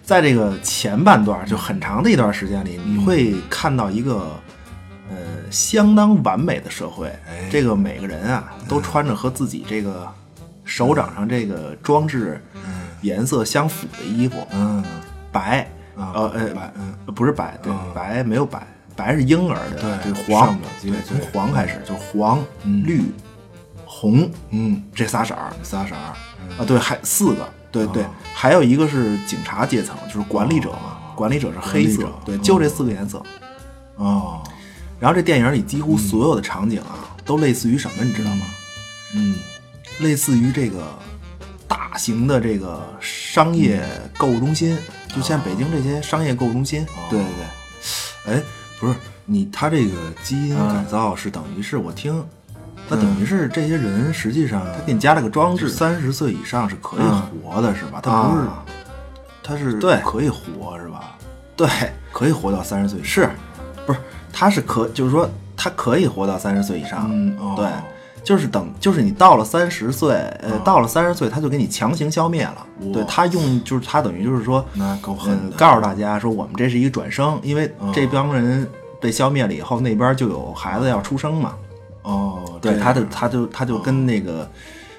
[0.02, 4.34] 在这个前半段就很长的一段时间里，你会看到一个。
[5.08, 5.16] 呃，
[5.50, 7.12] 相当完美的社会，
[7.50, 10.06] 这个每个人啊都穿着和自己这个
[10.64, 12.42] 手掌上这个装置
[13.02, 14.82] 颜色相符的衣服，嗯，
[15.30, 15.60] 白，
[15.96, 17.14] 啊呃呃白嗯。
[17.14, 17.78] 不是白，对嗯。
[17.94, 18.66] 白没有白，
[18.96, 23.04] 白是婴儿的，对黄对，从黄开始就是黄、绿、
[23.84, 24.82] 红嗯。
[24.92, 33.22] 这仨色儿仨色儿，啊，对，还四个，对对，还有一个是警察阶层，就是管理者嘛，管理者是黑色对，就这四个颜色。
[33.96, 34.42] 哦，
[34.98, 38.46] 然后这电影里几乎所有的场景啊，都类似于什么，你知道吗？
[39.14, 39.36] 嗯
[40.00, 40.86] 类似于这个
[41.66, 43.82] 大型的这个商业
[44.18, 44.76] 购物中心，
[45.08, 46.84] 就像北京这些商业购物中心。
[47.08, 47.28] 对对
[48.26, 48.42] 对，哎，
[48.78, 52.22] 不是你，他这个基因改造是等于是我听，
[52.90, 58.00] 那等于是这些人实际上他给你加了个装置，三十岁以上是可以嗯活的，是吧？
[58.02, 58.64] 他不是啊，
[59.42, 61.16] 他是对可以活是吧？
[61.56, 61.66] 对，
[62.12, 63.30] 可以活到三十岁是，
[63.86, 63.98] 不是？
[64.38, 67.08] 他是可，就是说他可以活到三十岁以上。
[67.10, 67.66] 嗯哦对，
[68.22, 72.66] 就是等，就是你到了三十岁，呃，到了三十岁，他就给你强行消灭了。
[72.92, 78.68] 对他用，就是他等于就是说，那够狠嗯，告诉大家说，我们这是一个转生，因为这帮人
[79.00, 81.54] 被消灭了以后，那边就有孩子要出生嘛。
[82.02, 84.46] 哦，对，他就他就他就跟那个。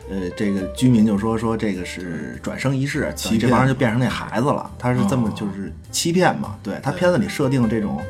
[0.09, 4.71] 呃，这个居民就说说这个是转生仪式，这帮人就变成那孩子了。
[4.79, 6.55] 他是这么就是欺骗嘛？
[6.63, 8.01] 对他片子里设定的这种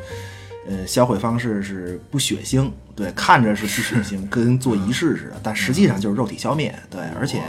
[0.67, 6.73] 呃销毁方式是不血腥，对，看着是不血腥，跟做仪式似的，但实际上就是肉体消灭。
[6.89, 7.41] 对，而且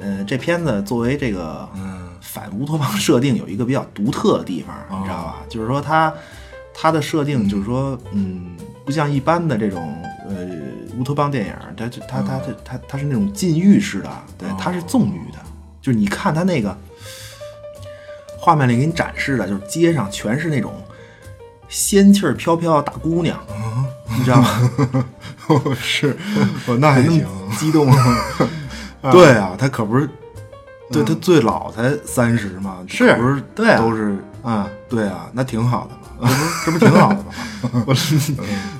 [0.00, 1.68] 呃，这片子作为这个
[2.20, 5.42] 反乌托邦设定有一个比较独特的地方，你知道吧？
[5.48, 6.12] 就是说它
[6.72, 10.36] 它的设定就是说，嗯，不像一般的这种呃
[10.96, 15.38] 乌托邦电影，它就它它它它它是那种禁欲式的，对，它是纵欲的，
[15.82, 16.74] 就是你看它那个
[18.38, 20.72] 画面里给你展示的，就是街上全是那种
[21.70, 23.38] 仙气儿飘飘的大姑娘，
[24.18, 24.70] 你知道吗？
[25.80, 26.16] 是，
[26.66, 27.24] 哦，那还行，
[27.58, 27.90] 激动，
[29.10, 30.08] 对啊，他可不是，
[30.92, 33.14] 对他最老才三十嘛，是。
[33.14, 36.30] 不是对啊都是啊，对啊，那挺好的嘛，
[36.66, 37.84] 这不这不挺好的吗？
[37.86, 37.94] 我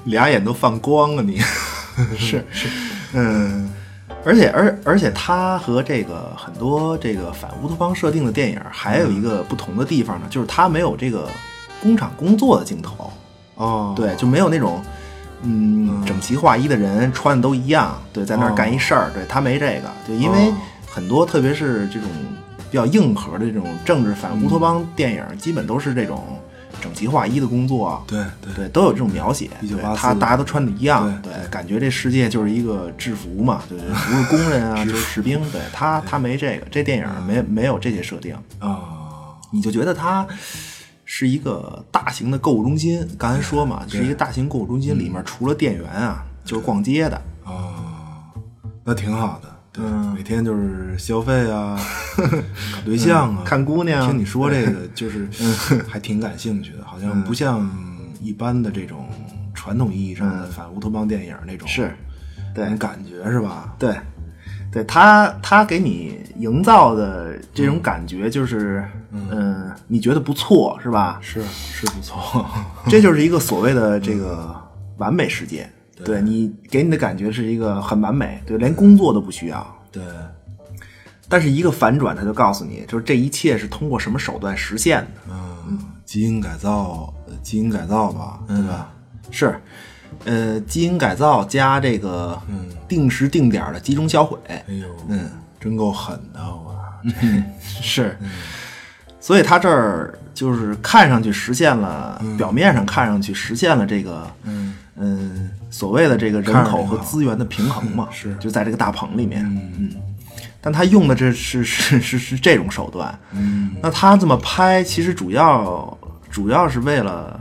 [0.05, 1.23] 俩眼都放光啊！
[1.25, 1.41] 你。
[2.17, 2.69] 是是，
[3.13, 3.71] 嗯，
[4.25, 11.29] 而且而而且它和这个很多这个反乌托邦设定的电影还有一个不同的地方呢，就是它没有这个
[11.83, 13.11] 工厂工作的镜头，
[13.57, 14.83] 哦，对，就没有那种
[15.43, 20.55] 嗯整齐划一的人穿的都一样，对，在那儿干一事儿，对他没这个，对因为哦。
[20.93, 22.09] 很多特别是这种
[22.69, 26.25] 比较硬核的这种政治反乌托邦电影，基本都是这种
[26.81, 28.53] 整齐划一的工作，对对。
[28.55, 29.49] 对，都有这种描写。
[29.61, 30.01] 对一九八四。
[30.01, 31.33] 他大家都穿的一样，对。
[31.33, 35.41] 对，感觉这世界就是一个制服嘛，对，不是工人啊， 就是士兵。
[35.53, 38.81] 对他，他没这个，这电影没没有这些设定，啊，
[39.53, 40.27] 你就觉得它
[41.13, 43.05] 是一个大型的购物中心。
[43.19, 47.21] 刚才说嘛，是一个大型购物中心，里面除了店员啊，就是逛街的。
[47.45, 47.75] 哦，
[48.85, 51.77] 那挺好的，对，嗯每天就是消费啊，
[52.17, 55.29] 搞对象啊，看姑娘听你说这个，就是
[55.91, 57.69] 还挺感兴趣的，好像不像
[58.21, 59.05] 一般的这种
[59.53, 61.93] 传统意义上的反乌托邦电影那种是
[62.55, 63.75] 对感觉是吧？
[63.81, 63.97] 对，
[64.71, 71.19] 对他他给你营造的这种感觉就是，嗯、你觉得不错是吧？
[71.21, 72.47] 是是不错，
[72.89, 74.55] 这就是一个所谓的这个
[74.99, 75.69] 完美世界。
[76.05, 76.21] 对。
[76.23, 79.77] 你给你的感觉是一个很完美，对，连工作都不需要。
[79.93, 80.03] 对，
[81.29, 85.33] 但是一个反转，他就告诉你，就是这一切是通过什么手段实现的，
[85.69, 88.91] 嗯，基因改造，呃基因改造吧，对吧？
[89.31, 89.61] 是，
[90.25, 92.41] 呃，基因改造加这个
[92.89, 95.29] 定时定点的集中销毁，哎呦，嗯，
[95.61, 96.75] 真够狠的，我，
[97.63, 98.17] 是，
[99.21, 104.75] 所以他这儿就是看上去实现了，表面上看上去实现了这个，嗯。
[105.03, 108.35] 嗯，所谓的这个人口和资源的平衡嘛，是。
[108.35, 109.43] 就在这个大棚里面，
[109.79, 109.91] 嗯，
[110.61, 115.97] 但他用的这是是是是这种手段，嗯，那他这么拍，其实主要
[116.31, 117.41] 主要是为了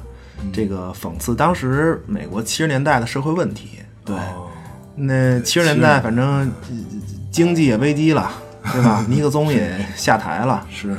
[0.54, 4.48] 这个讽刺当时美国七十年代的社会问题，对，哦。
[4.96, 6.52] 那七十年代反正呃
[7.30, 8.32] 经济也危机了，
[8.72, 9.04] 对吧？
[9.10, 10.96] 尼克松也下台了，是，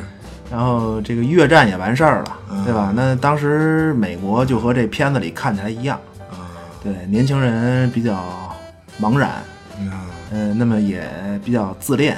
[0.51, 2.93] 然后这个越战也完事儿了，对吧？
[2.95, 5.99] 那当时美国就和这片子里看起来一样，
[6.31, 6.51] 啊，
[6.83, 8.55] 对，年轻人比较
[9.01, 9.43] 茫然，
[9.79, 9.91] 嗯。
[10.33, 11.11] 嗯、那么也
[11.45, 12.17] 比较自恋、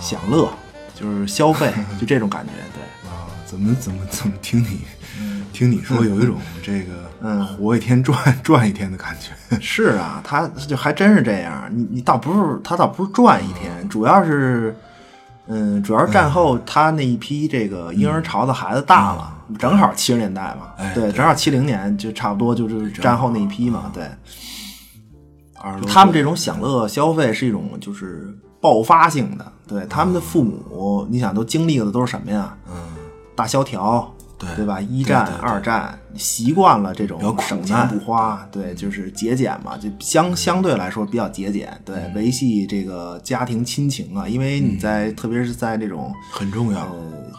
[0.00, 0.48] 享乐，
[0.94, 3.08] 就是消费， 就这种感觉，对。
[3.08, 4.80] 啊，怎么怎么怎么听你
[5.52, 7.46] 听你说有一种 这个嗯。
[7.46, 11.70] 活一天赚赚一天的感觉， 是啊，他就还真是这样。
[11.72, 14.76] 你你倒不是他倒不是赚一天，主要是，
[15.48, 24.04] 嗯，主要是战后他那一批这个婴儿潮的孩子大了，正好七十年代嘛，对，哎对正好七零年就差不多就是战后那一批嘛，对。
[25.88, 32.56] 他们这种享乐消费是一种就是爆发性的，对他们的父母，你想都经历的都是什么呀？
[32.68, 32.74] 嗯。
[33.34, 34.80] 大萧条，对对吧？
[34.80, 37.88] 一战、二战，习惯了这种省钱难。
[37.88, 42.14] 不花，对，就是节俭嘛，就相相对来说比较节俭，对，嗯。
[42.14, 46.94] 维系这个家庭亲情啊，因为你在特别是在这种很重要，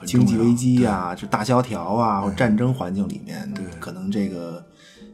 [0.05, 3.63] 经济危机啊，就大萧条啊，或战争环境里面，对。
[3.79, 4.65] 可能这个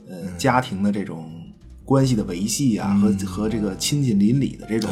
[0.09, 1.29] 呃家庭的这种
[1.83, 4.89] 关系的维系啊，和和这个亲近邻里的这种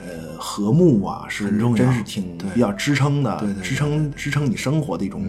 [0.00, 3.62] 呃和睦啊，是真是挺比较支撑的，对对对。
[3.62, 5.22] 支撑支撑你生活的一种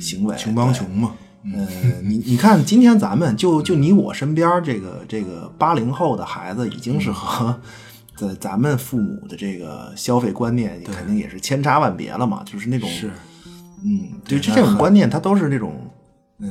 [0.00, 1.66] 行为，穷帮穷嘛，嗯，
[2.02, 7.58] 你你看，今天咱们就就你我身边这个这个八零后的孩子，已经是和
[8.16, 12.42] 在咱们父母的这个消费观念，肯定也是千差万别了嘛。
[12.44, 13.10] 就是那种是，
[13.84, 15.90] 嗯，对，就这种观念，它都是那种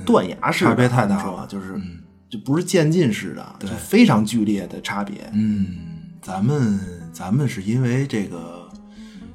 [0.06, 1.80] 断崖式的，差别太大了就是
[2.30, 5.30] 就不是渐进式的，就非常剧烈的差别。
[5.34, 5.68] 嗯，
[6.22, 6.80] 咱们
[7.12, 8.70] 咱们是因为这个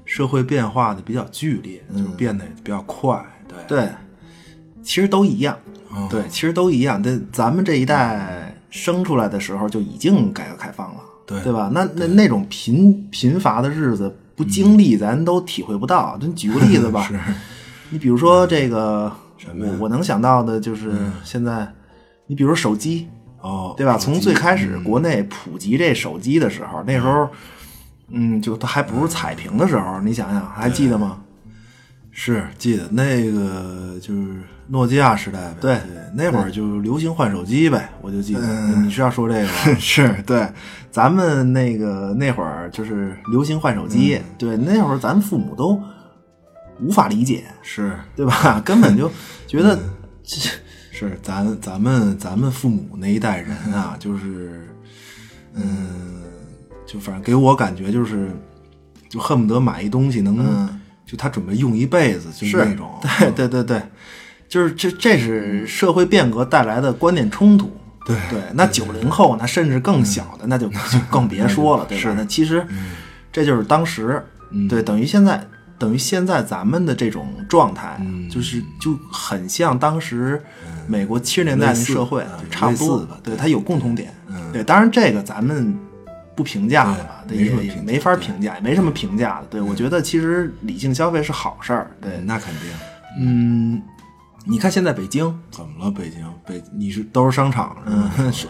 [0.04, 3.24] 社会变化的比较剧烈，就变得也比较快，
[3.66, 3.78] 对。
[3.78, 3.88] 对，
[4.82, 5.56] 其实都一样。
[5.94, 6.06] 嗯。
[6.08, 7.00] 对，其实都一样。
[7.02, 11.42] 但咱们这一代生出来的时候就已经改革开放了，对。
[11.42, 11.70] 对吧？
[11.72, 16.16] 那那那种贫贫乏的日子不经历，咱都体会不到。
[16.20, 17.10] 咱举个例子吧，
[17.90, 19.10] 你比如说这个，
[19.58, 20.92] 我我能想到的就是
[21.24, 21.66] 现在，
[22.26, 23.08] 你比如手机，
[23.40, 23.96] 哦，对吧？
[23.96, 27.28] 从最开始国内普及这手机的时候，那时候，
[28.10, 31.18] 嗯，就它还不是彩屏的时候，你想想，还记得吗？
[32.20, 35.80] 是记得那个就是诺基亚时代呗，对
[36.12, 38.40] 那会儿就流行换手机呗，我就记得，
[38.82, 39.78] 你是要说这个吧？
[39.78, 40.52] 是对，
[40.90, 45.80] 咱们那个那会儿就是流行换手机，对，那会儿咱父母都
[46.80, 48.60] 无法理解，是对吧？
[48.66, 49.08] 根本就
[49.46, 49.78] 觉得
[50.24, 50.50] 这
[50.90, 54.68] 是，咱咱们咱们父母那一代人啊，就是，
[55.54, 56.24] 嗯，
[56.84, 58.28] 就反正给我感觉就是，
[59.08, 60.68] 就恨不得买一东西能，
[61.08, 62.58] 就他准备用一辈子，就是。
[62.58, 63.82] 那种， 对对对对，
[64.46, 67.74] 就是这这是社会变革带来的观念冲突。
[68.04, 72.14] 对对，那九零后那甚至更小的， 那就就更别说了， 对吧？
[72.16, 72.66] 那其实
[73.32, 74.22] 这就是当时，
[74.68, 75.46] 对，等于现在
[75.78, 80.42] 等于现在咱们的这种状态，就是就很像当时
[80.86, 84.12] 美国七十年代的社会，就差不多吧对，它有共同点。
[84.52, 85.76] 对，当然这个咱们
[86.38, 89.46] 不评价的吧，对也没法评价，也没什么评价的。
[89.50, 91.90] 对，我觉得其实理性消费是好事儿。
[92.00, 92.70] 对，那肯定。
[93.20, 93.82] 嗯，
[94.44, 95.90] 你看现在北京，怎么了？
[95.90, 98.12] 北京北你是都是商场是吗？
[98.18, 98.46] 嗯，是，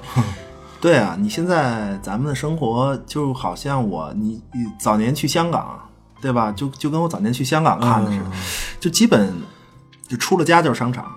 [0.82, 5.80] 对啊，你现在咱们的生活就好像我你你早年去香港，
[6.20, 6.52] 对吧？
[6.52, 8.24] 就就跟我早年去香港看的似的，
[8.78, 9.32] 就基本
[10.06, 11.10] 就出了家就是商场，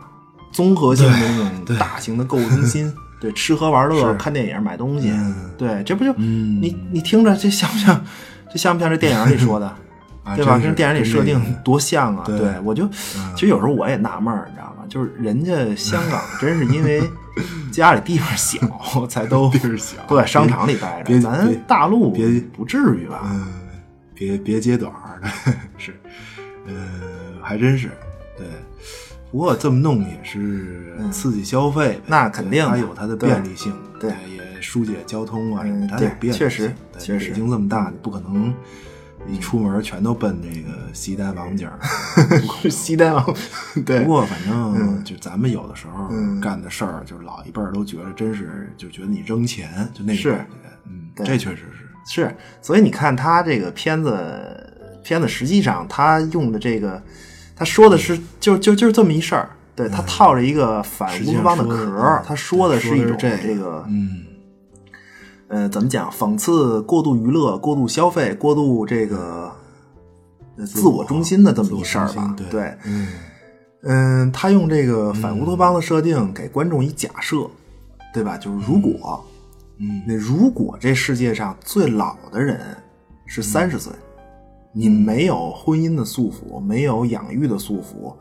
[0.54, 5.14] 综合性的那种大型的购物中心，对，吃喝玩乐、看电影、买东西，
[5.58, 8.04] 对，这不就、你你听着这像不像？
[8.52, 9.74] 这像不像这电影里说的？
[10.36, 10.60] 对吧？
[10.60, 12.24] 跟电影里设定 多像啊！
[12.26, 12.88] 对对我就
[13.34, 14.84] 其实有时候我也纳闷儿，你知道吗？
[14.88, 17.02] 就是人家香港 真是因为
[17.72, 21.20] 家里地方小，才都地儿小都在商场里待着。
[21.20, 23.22] 咱大陆别不至于吧？
[23.26, 23.48] 嗯，
[24.14, 24.94] 别别揭短
[25.78, 26.00] 是，
[26.68, 26.74] 呃，
[27.42, 27.90] 还真是，
[29.32, 29.34] 对。
[29.34, 36.40] 不过这么弄也是刺激消费，嗯那肯定它有它的便利性，对也疏解交通啊什么嗯的，它有便利性。
[36.40, 38.54] 确实对确实北京这么大，你不可能
[39.28, 41.80] 一出门全都奔这个西单王府井儿。
[42.70, 43.36] 西单王，
[43.86, 46.10] 对不过反正就咱们有的时候
[46.42, 50.56] 干的事儿，就是老一辈儿都觉得真是就觉得你扔钱就那种是感觉，
[50.90, 51.88] 嗯，这确实是。
[52.04, 57.02] 是，所以你看他这个片子，片子实际上他用的这个，
[57.62, 64.24] 他说的是就就就是这么一事儿，对他套着一个反乌托邦的壳儿，他说的是一种这这个嗯，
[65.48, 66.10] 呃，怎么讲？
[66.10, 69.52] 讽刺过度娱乐、过度消费、过度这个
[70.58, 73.08] 呃自我中心的这么一事儿吧对，嗯。
[73.84, 77.48] 嗯，他用这个反乌托邦的设定给观众一假设，
[78.12, 78.40] 对吧？
[78.40, 79.24] 就是如果，
[79.78, 82.60] 嗯，那如果这世界上最老的人
[83.28, 83.94] 是三十岁，
[84.74, 88.16] 你没有婚姻的束缚，没有养育的束缚，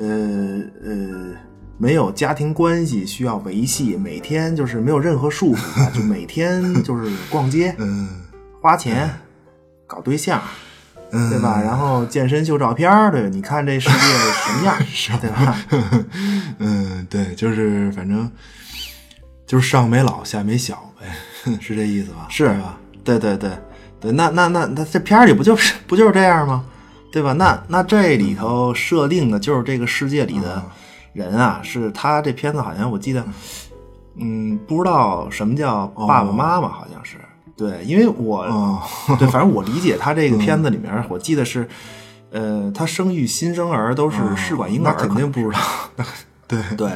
[0.00, 1.34] 呃呃，
[1.78, 8.08] 没有家庭关系需要维系，每天就是没有任何束缚的， 就每天就是逛街、 嗯
[8.60, 9.08] 花钱、
[9.86, 10.40] 搞对象。
[11.12, 11.62] 嗯，对吧？
[11.62, 14.76] 然后健身秀照片儿，对，你看这世界什么样，
[15.20, 15.56] 对吧？
[16.58, 18.28] 嗯，对，就是反正
[19.46, 21.06] 就是上没老下没小呗，
[21.60, 22.26] 是这意思吧？
[22.28, 22.80] 是对吧？
[23.04, 23.50] 对对对
[24.00, 26.64] 对，那那那那这片儿里不就是不就是这样吗？
[27.12, 27.32] 对吧？
[27.32, 30.62] 那那这里头设定的就是这个世界里的
[31.12, 33.24] 人啊，是他这片子好像我记得，
[34.16, 37.16] 嗯，不知道什么叫爸爸妈妈，好像是
[37.56, 38.82] 对，因为我、哦
[39.18, 41.68] 对，反正我理解他这个片子里面，我记得是。
[42.32, 45.60] 呃，他生育新生儿都是试管婴儿，那肯定不知道。
[46.46, 46.90] 对对，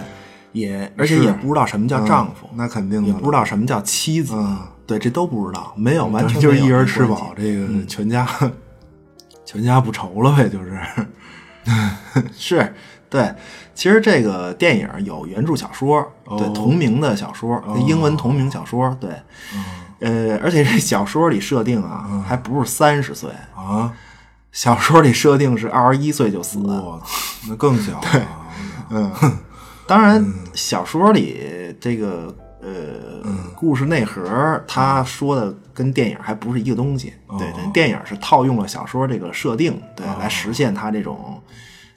[0.52, 4.58] 也而且也不知道什么叫丈夫，那肯定的也不知道什么叫妻子，嗯
[4.90, 8.26] 对，这都不知道，没有完全就是一人吃饱，这个全家
[9.44, 10.76] 全家不愁了呗，就是。
[12.36, 12.74] 是
[13.08, 13.32] 对。
[13.72, 16.02] 其实这个电影有原著小说，
[16.36, 19.10] 对哦同名的小说，英文同名小说，对。
[20.00, 23.92] 呃，而且这小说里设定啊，还不是三十岁，啊，
[24.50, 26.58] 小说里设定是二十一岁就死。
[27.46, 28.22] 那更小对。
[28.90, 29.12] 嗯，
[29.86, 33.22] 当然，小说里这个呃、
[33.56, 37.12] 故事内核，他说的跟电影还不是一个东西。
[37.38, 41.42] 对对，电影是套用了小说这个设定，对，来实现他这种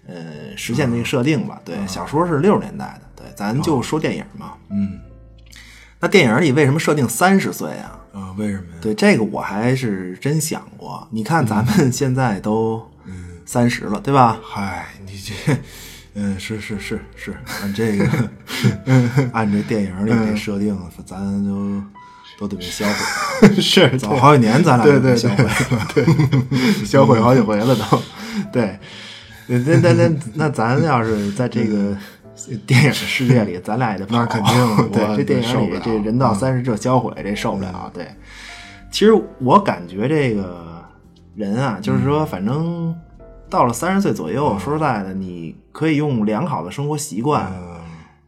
[0.07, 1.61] 呃实现那个设定吧。
[1.65, 4.53] 对，小说是六十年代的，对，咱就说电影嘛。
[4.69, 4.99] 嗯
[5.99, 7.99] 那电影里为什么设定三十岁啊？
[8.11, 8.79] 啊，为什么呀？
[8.81, 11.07] 对，这个我还是真想过。
[11.11, 12.91] 你看咱们现在都
[13.45, 14.37] 三十了，对吧？
[14.43, 15.57] 嗨，你这，
[16.15, 18.05] 嗯，是是是是，按这个，
[19.33, 21.81] 按这电影里那设定，咱都
[22.39, 25.43] 都得被销毁， 是早好几年咱俩对对就被销毁
[25.75, 25.87] 了。
[25.95, 26.05] 对，
[26.85, 28.01] 销毁好几回了都。
[28.51, 28.79] 对，
[29.47, 31.97] 那那那那咱要是在这个
[32.67, 37.89] 电影的世界里，咱俩也得跑那肯定对，这电影里这人到三十这销毁，这受不了。
[37.93, 38.07] 对，
[38.91, 40.83] 其实我感觉这个
[41.35, 42.95] 人啊，就是说，反正
[43.53, 47.53] 到了三十岁左右，说实在的，你可以用良好的生活习惯。
[47.53, 47.69] 嗯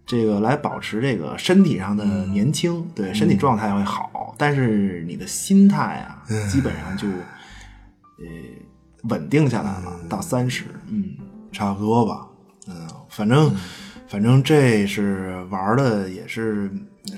[0.05, 8.25] 这个来保持这个身体上的年轻，对身体状态会好，但是你的心态啊，基本上就呃
[9.09, 9.99] 稳定下来了。
[10.07, 11.15] 到三十，嗯，
[11.51, 12.27] 差不多吧。
[12.67, 13.51] 嗯，反正
[14.07, 16.69] 反正这是玩的也是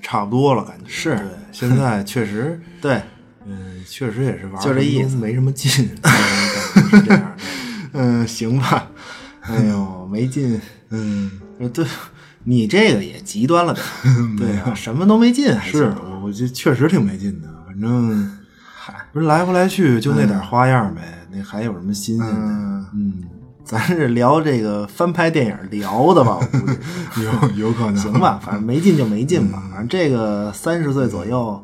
[0.01, 1.27] 差不多了，感觉是对。
[1.51, 3.01] 现在 确实，对，
[3.45, 5.69] 嗯，确实也是玩，就这意思没什么劲，
[6.89, 7.35] 是这样的。
[7.97, 8.87] 嗯，行吧。
[9.41, 10.59] 哎呦，没劲。
[10.89, 11.85] 嗯，呃对，
[12.43, 13.85] 你这个也极端了点。
[14.37, 18.37] 对啊，什么都没劲，还是我我这确实挺没劲的，反正
[18.77, 22.33] 嗨不是来回来去就那点花样呗，那还有什么新鲜的？
[22.33, 23.13] 嗯，嗯，
[23.63, 26.37] 咱是聊这个翻拍电影聊的吧？
[26.39, 26.77] 我估计。
[27.23, 29.63] 有有可能，行吧，反正没劲就没劲吧。
[29.71, 31.61] 反正这个三十岁左右，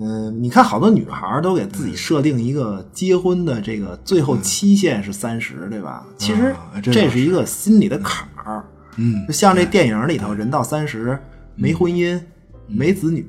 [0.00, 6.04] 嗯、你看好多女孩儿都给自己设定一个结婚的这个最后期限是三十，对吧？
[6.16, 8.64] 其实啊这是一个心理的坎儿。
[8.96, 11.18] 嗯就像这电影里头，人到三十
[11.54, 12.20] 没婚姻、
[12.66, 13.26] 没子女、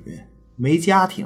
[0.55, 1.25] 没家庭，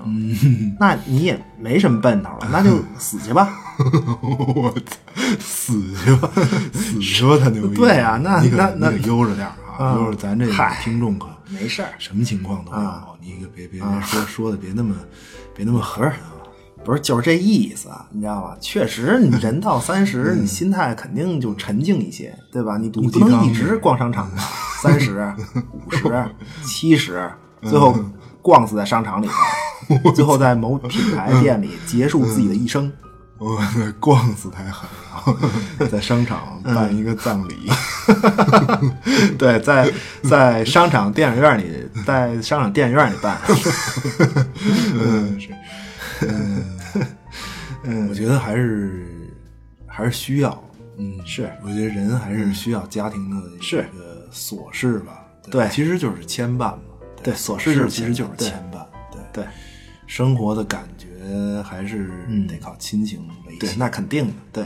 [0.79, 3.49] 那你也没什么奔头了，那就死去吧。
[4.21, 4.97] 我操，
[5.39, 6.29] 死去吧，
[6.73, 7.75] 死去吧，他牛逼！
[7.79, 14.95] 对啊那那那悠着点啊，啊悠着咱这个听众可没事儿，什么情况都有啊，你可别别别说说的别那么
[15.55, 16.17] 别那么狠啊！
[16.83, 18.55] 不是，就是这意思，啊，你知道吧？
[18.61, 22.77] 确实，你 人到三十、你心态肯定就沉静一些，对吧？
[22.77, 24.43] 你你不能一直逛商场吧？
[24.81, 25.33] 三十、
[25.71, 26.25] 五十、
[26.63, 27.27] 七十，
[27.63, 27.95] 最后
[28.41, 29.27] 逛死在商场里
[30.03, 32.91] 头，最后在某品牌店里结束自己的一生。
[33.37, 35.04] 我那逛死太狠了，
[35.89, 37.69] 在商场办一个葬礼，
[39.37, 39.91] 对，在
[40.23, 43.37] 在商场电影院里，在商场电影院里办。
[44.93, 45.55] 嗯是，
[47.83, 49.05] 嗯，我觉得还是
[49.87, 50.63] 还是需要，
[50.97, 56.79] 嗯，是我觉得人还是需要家庭的是这个琐事吧，对其实就是牵绊嘛，
[57.23, 59.45] 对琐事就是其实就是牵绊，对对
[60.07, 62.11] 生活的感觉还是
[62.47, 63.75] 得靠亲情维对，系。
[63.77, 64.65] 那肯定的，对。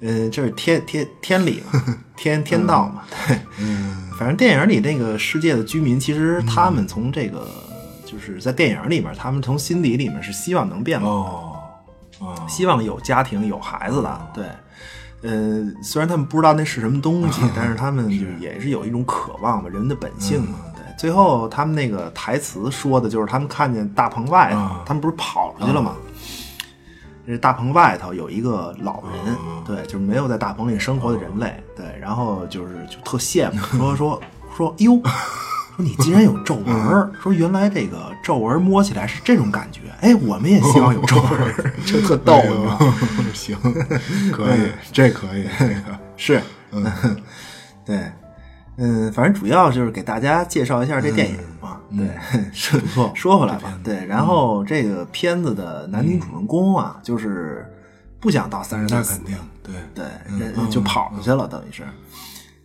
[0.00, 3.38] 嗯，这是天天天理嘛， 天天道嘛，对。
[3.58, 7.46] 嗯， 反正电影里那个世界的居民，其实他们从这个，
[8.06, 11.52] 就是在电影里面，他们从心底里面是希望能变老，哦，
[12.20, 14.26] 哦，希望有家庭、有孩子的。
[14.32, 14.44] 对，
[15.22, 20.58] 呃，虽然他们不知道那是什么东西， 但是他们就是也是有一种渴望嘛，人的本性嘛。
[20.74, 25.94] 对，最后他们那个台词说的就是他们看见大棚外头，啊他们不是跑出去了吗？
[27.26, 34.20] 这大棚外头有一个老人，对，就是没有在大棚里生活的人类，对，然后就是就特羡慕，说 说
[34.56, 35.00] 说，哟，
[35.76, 42.42] 说你竟然有皱纹儿，说原来这个皱纹摸起来是这种感觉，哎，我们也希望有皱纹儿， 就特逗？
[43.32, 43.56] 行，
[44.32, 46.42] 可以，这可以，这个是，
[47.84, 48.10] 对，
[48.76, 51.59] 嗯，反正主要就是给大家介绍一下这电影嘛。
[51.96, 52.08] 对，
[52.52, 57.66] 是不错说回来吧，对，然后这个片子的男女主人公啊，就是
[58.18, 59.74] 不想到三十岁那肯定，对
[60.38, 61.82] 对，就跑出去了，等于是。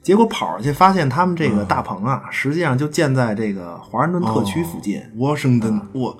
[0.02, 5.02] 结果跑出去，发现他们这个大棚啊，实际上就建在这个华盛顿特区附近。
[5.16, 6.16] 沃盛顿，我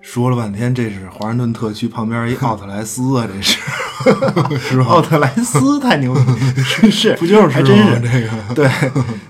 [0.00, 3.58] 说了半天，这是华盛顿特区旁边一奥特莱斯啊，这是。
[4.58, 4.86] 是吧？
[4.86, 6.20] 奥特莱斯太牛逼，
[6.64, 8.54] 是是，不就是还真是吗这个。
[8.54, 8.70] 对，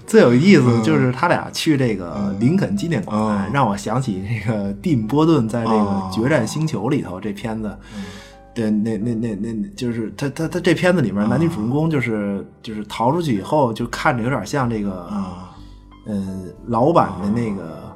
[0.06, 7.76] 最有意思的就是他俩去这个林肯纪念馆，嗯让我想起这个蒂姆·波顿在这个哦《决战星球》里头这片子。
[8.54, 15.50] 对，那那那那，就是他他他这片子里面男女主人公就是就是逃出去以后，就看着有点像这个，啊，
[16.06, 17.62] 嗯，老版的那个《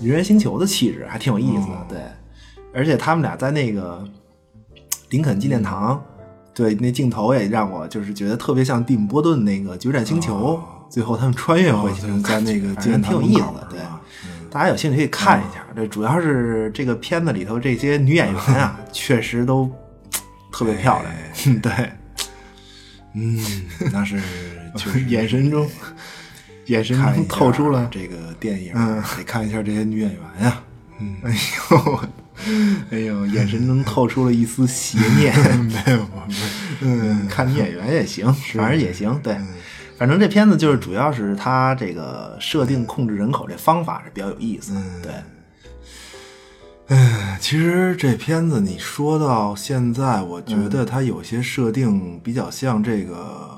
[0.00, 1.86] 人猿星球》的气质，还挺有意思的。
[1.88, 1.98] 对，
[2.74, 4.06] 而且他们俩在那个
[5.10, 6.02] 林肯纪念堂，
[6.52, 10.60] 对那镜头也让我就是觉得特别像蒂姆·波顿那个《决战星球》
[10.92, 13.68] 最后他们穿越回去，哦在那个反正挺有意思的。
[13.70, 13.80] 对
[14.50, 15.66] 大家有兴趣可以看一下。
[15.74, 19.68] 这主要是这个片子里头这些女演员啊， 确实都
[20.52, 21.58] 特别漂亮。
[21.60, 21.72] 对，
[23.14, 23.44] 嗯，
[23.92, 24.20] 那是
[24.76, 25.68] 就是 眼神中，
[26.66, 30.62] 眼神看一下中透出了这个电影，嗯得看一下这些女演员呀。
[31.00, 32.00] 嗯， 哎呦，
[32.90, 35.34] 哎呦，眼神中透出了一丝邪念。
[35.64, 36.06] 没有，没有，
[36.80, 39.18] 嗯，看女演员也行，反正也行。
[39.22, 39.36] 对，
[39.98, 44.74] 反正这片子就是主要是它这个设定控制人口这方法是比较有意思。
[45.02, 45.12] 对，
[46.96, 53.53] 哎，其实这片子你说到现在，我觉得它有些设定比较像这个，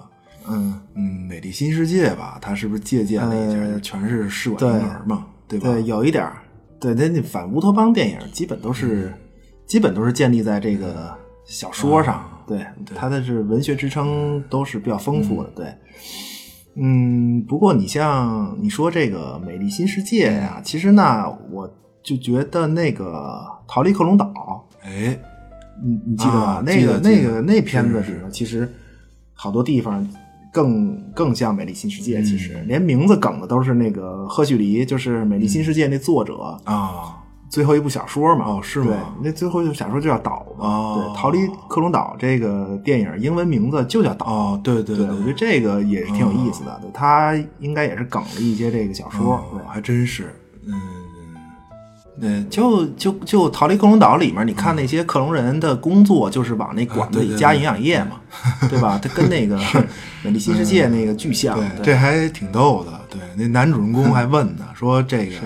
[0.49, 2.39] 嗯，嗯，《美丽新世界》吧？
[2.41, 3.59] 它是不是借鉴了一下？
[3.59, 5.71] 呃全是试管婴儿嘛，对吧？
[5.71, 6.37] 对，有一点儿。
[6.79, 9.13] 对，那那反乌托邦电影基本都是，
[9.67, 12.29] 基本都是建立在这个小说上。
[12.47, 15.51] 对，它的是文学支撑都是比较丰富的。
[15.57, 15.75] 对，
[16.75, 21.69] 嗯，不过你像你说这个《美丽新世界》呀，其实呢，我
[22.05, 23.43] 就觉得那个
[23.73, 24.27] 《逃离克隆岛》，
[24.87, 25.19] 哎，
[25.83, 26.39] 你你记得吧？
[26.39, 28.71] 啊那个那个那片子是里头，其实
[29.33, 30.07] 好多地方
[30.57, 37.15] 更更像《美丽新世界》，其嗯实连名字梗的都是那个赫胥黎，就是《美丽新世界》那作者、啊，
[37.51, 38.47] 最后一部小说嘛。
[38.47, 40.67] 哦是吗对，那最后一部小说就叫《岛》嘛。
[40.67, 44.27] 哦对，《逃离克隆岛》这个电影英文名字就叫《岛》。
[44.31, 46.79] 哦，对对对，我觉得这个也是挺有意思的。
[46.81, 49.39] 对，他应该也是梗了一些这个小说。
[49.69, 50.35] 还真是，
[50.67, 50.73] 嗯，
[52.21, 58.21] 对，就就就《逃离克隆岛》里面，你看那些克隆人的工作，就是往那管子里加营养液嘛，
[58.71, 58.99] 对吧？
[59.03, 59.59] 他跟那个
[60.23, 61.59] 《美丽新世界》那个巨像。
[61.59, 63.01] 对，对这还挺逗的。
[63.11, 65.37] 对，那男主人公还问呢，说这个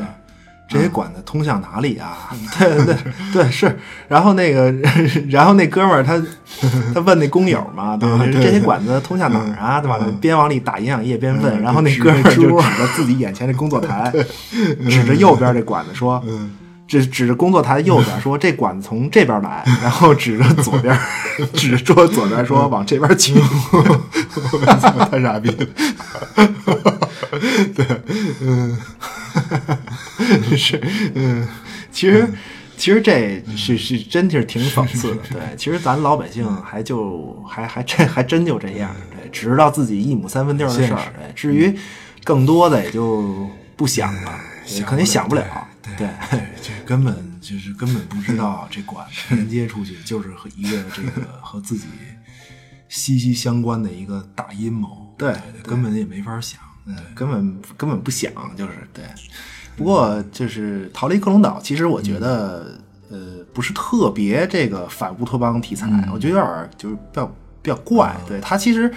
[0.71, 2.31] 这些管子通向哪里啊？
[2.59, 2.97] 对对
[3.33, 3.77] 对是。
[4.09, 4.73] 然后那个，
[5.29, 6.17] 然后那哥们儿他
[6.95, 8.25] 他问那工友嘛，对吧？
[8.41, 9.81] 这些管子通向哪儿啊？
[9.83, 9.99] 对吧？
[10.21, 14.13] 边往里打营养液边问，嗯然后那哥们儿就指着自己眼前这工作台，
[14.89, 16.23] 指着右边这管子说。
[16.27, 16.53] 嗯
[16.91, 20.93] 指指着工作台右边说：“这管子从这边来。”然后指着左边，
[21.55, 23.33] 指着左边说：“往这边去。
[25.09, 25.67] 太傻逼了。
[30.57, 30.81] 是，
[31.15, 31.47] 嗯，
[31.91, 32.29] 其实
[32.77, 35.23] 其实这是是真是挺讽刺的。
[35.31, 38.95] 对，其实咱老百姓还就还还真还真就这样。
[39.11, 41.13] 对，只知道自己一亩三分地儿的事儿。
[41.17, 41.77] 对，至于
[42.25, 45.69] 更多的也就不想了，对肯定想不了。
[45.97, 51.11] 对，对，这根本就是根本不知道这管子连接出去就是和一个这个
[51.43, 51.85] 和自己
[52.89, 55.15] 息息相关的一个大阴谋。
[55.19, 56.61] 对对，根本也没法想。
[56.97, 59.05] 嗯，根本根本不想，就是对。
[59.77, 62.79] 不过就是逃离克隆岛，其实我觉得、
[63.11, 63.19] 呃
[63.53, 67.27] 不是特别这个反乌托邦题材，我觉得有点儿就是比较
[67.63, 68.17] 比较怪。
[68.29, 68.93] 对它其实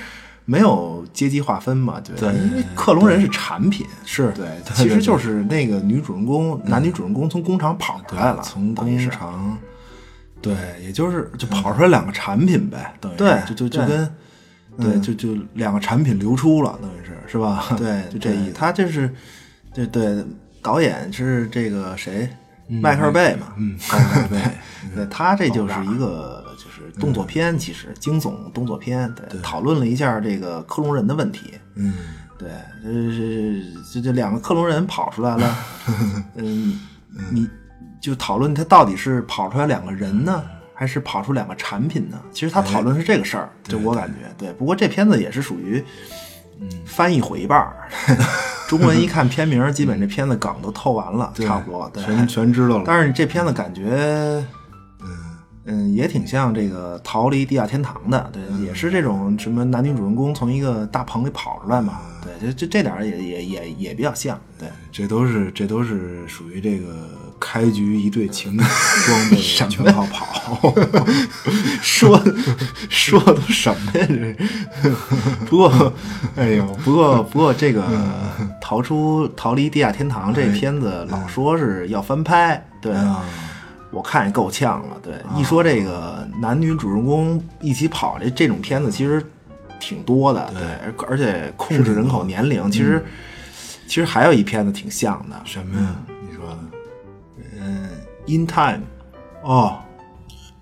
[0.46, 9.58] 没有阶级划分嘛，对，对因为克隆人是产品，是对，对其实就是那个女主人公，男女主人公从工厂跑出来了，从工厂，
[10.42, 14.08] 对，也就是就跑出来两个产品呗，等于对就就就跟
[14.78, 17.66] 对，就就两个产品流出了，等于是是吧？
[17.78, 18.54] 对， 就这意思。
[18.54, 19.14] 他就是，
[19.74, 20.24] 对对，
[20.62, 22.28] 导演是这个谁，
[22.68, 24.38] 迈克尔贝嘛，嗯，迈克尔 贝，
[24.96, 31.94] 对他这就是一个就是动作片，其实惊悚动作片，对，讨论了一下这个克隆人的问题，嗯，
[32.38, 32.50] 对，
[32.84, 35.58] 就是这这两个克隆人跑出来了，
[36.36, 36.80] 嗯，
[37.32, 37.48] 你
[38.02, 40.44] 就讨论他到底是跑出来两个人呢，
[40.74, 42.20] 还是跑出两个产品呢？
[42.32, 44.52] 其实他讨论是这个事儿，就我感觉，对。
[44.54, 45.84] 不过这片子也是属于，
[46.86, 47.90] 翻译毁一半儿，
[48.68, 52.84] 中文一看片名，基本这片子梗都透完了，差不多，对，全全知道了。
[52.88, 54.44] 但是这片子感觉，
[55.66, 67.08] 嗯也挺像这个《逃离地下天堂》的，对，也是这种什么男女主人公从一个大棚里跑出来嘛，对，这这这点儿也也也也比较像，对，这都是这都是属于这个
[67.46, 68.62] 开局一对情侣
[69.06, 70.74] 装备全靠跑，
[71.82, 72.18] 说
[72.90, 74.08] 说的都什么呀？
[74.08, 74.36] 这是，
[75.50, 75.94] 不过，
[76.38, 77.84] 哎呦，不过不过这个
[78.62, 82.94] 逃出逃离地下天堂这片子老说是要翻拍，对。
[82.94, 83.26] 啊，
[83.92, 84.98] 我看也够呛了。
[85.04, 89.22] 对，一说这个男女主人公一起跑这这种片子，其实
[89.82, 90.50] 挺多的。
[90.54, 93.06] 对，而而且控制人口年龄，其实
[93.86, 95.40] 其实还有一片子挺像的。
[95.44, 95.96] 什么呀？
[98.28, 98.82] ，In Time。
[99.44, 99.80] 哦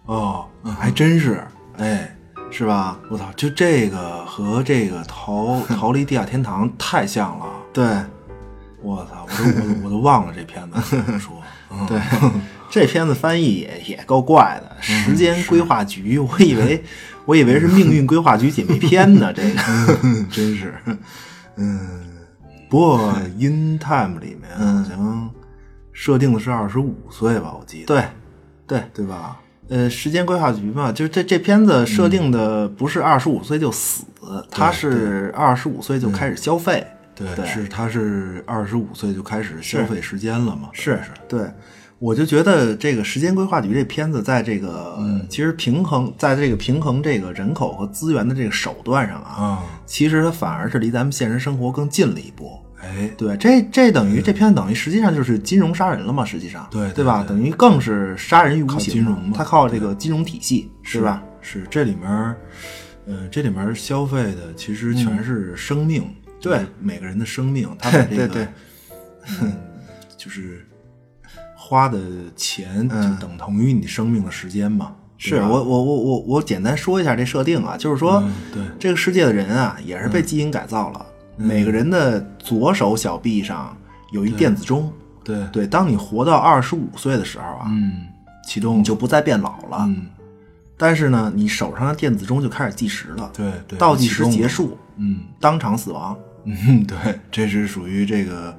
[0.06, 0.46] 哦，
[0.80, 1.44] 还真是，
[1.78, 2.16] 哎，
[2.50, 2.98] 是吧？
[3.10, 7.46] 我操，就这个和这个逃 逃离地下天堂太像了。
[7.72, 7.86] 对，
[8.82, 11.42] 我操，我都我我都忘了这片子怎么说。
[11.88, 12.02] 对，
[12.70, 16.84] 这片子翻译也也够怪的，时间规划局，我以为
[17.26, 19.62] 我以为是命运规划局姐妹篇呢，这个
[20.30, 20.74] 真是，
[21.56, 22.02] 嗯，
[22.70, 23.00] 不过
[23.40, 25.30] 《In Time》里面好像
[25.94, 28.04] 设定的是二十五岁吧，我记得，对，
[28.68, 29.40] 对对吧？
[29.70, 34.04] 呃，时间规划局嘛，就是这这片子设定的不是二十五岁就死，
[34.50, 36.86] 他是二十五岁就开始消费。
[37.14, 40.70] 对，是他是二十五岁就开始消费时间了嘛？
[40.74, 41.46] 是是，对，
[42.00, 44.98] 我就觉得这个时间规划局这片子在这个
[45.30, 52.60] 其实平衡，在这个平衡这个人口和资源的这个手段上啊，其实它反而是离咱们现实生活更近了一步。
[52.82, 56.26] 哎，对，这这等于这片等于实际上就是金融杀人了嘛？
[56.26, 57.24] 实际上，对对吧？
[57.28, 58.94] 等于更是杀人于无形。
[58.94, 61.22] 金融，它靠这个金融体系，是吧？
[61.42, 62.36] 是这里面，
[63.06, 66.04] 嗯，这里面消费的其实全是生命。
[66.40, 68.48] 对每个人的生命， 他把这个，
[70.18, 70.66] 就是
[71.56, 72.00] 花的
[72.36, 74.96] 钱就等同于你生命的时间嘛。
[75.20, 81.06] 是我我我我我简单说一下这设定啊，就是说，对这个世界的人啊，也是被基因改造了。
[81.42, 83.76] 每个人的左手小臂上
[84.12, 84.92] 有一电子钟，
[85.24, 88.08] 对对，当你活到二十五岁的时候啊，嗯，
[88.48, 89.78] 启动你就不再变老了。
[89.82, 90.06] 嗯，
[90.78, 93.30] 但是呢，你手上的电子钟就开始计时了。
[93.34, 96.18] 对对，倒计时结束，嗯，当场死亡。
[96.44, 98.58] 嗯， 对，这是属于这个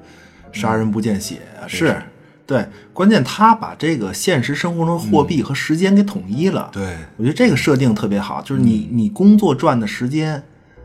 [0.51, 1.67] 杀人不见血啊！
[1.67, 2.01] 是，
[2.47, 6.69] 对，关键他把这个现实生活中货币和时间给统一了。
[6.71, 10.41] 对，我觉得这个设定特别好，就是你你工作赚的时间，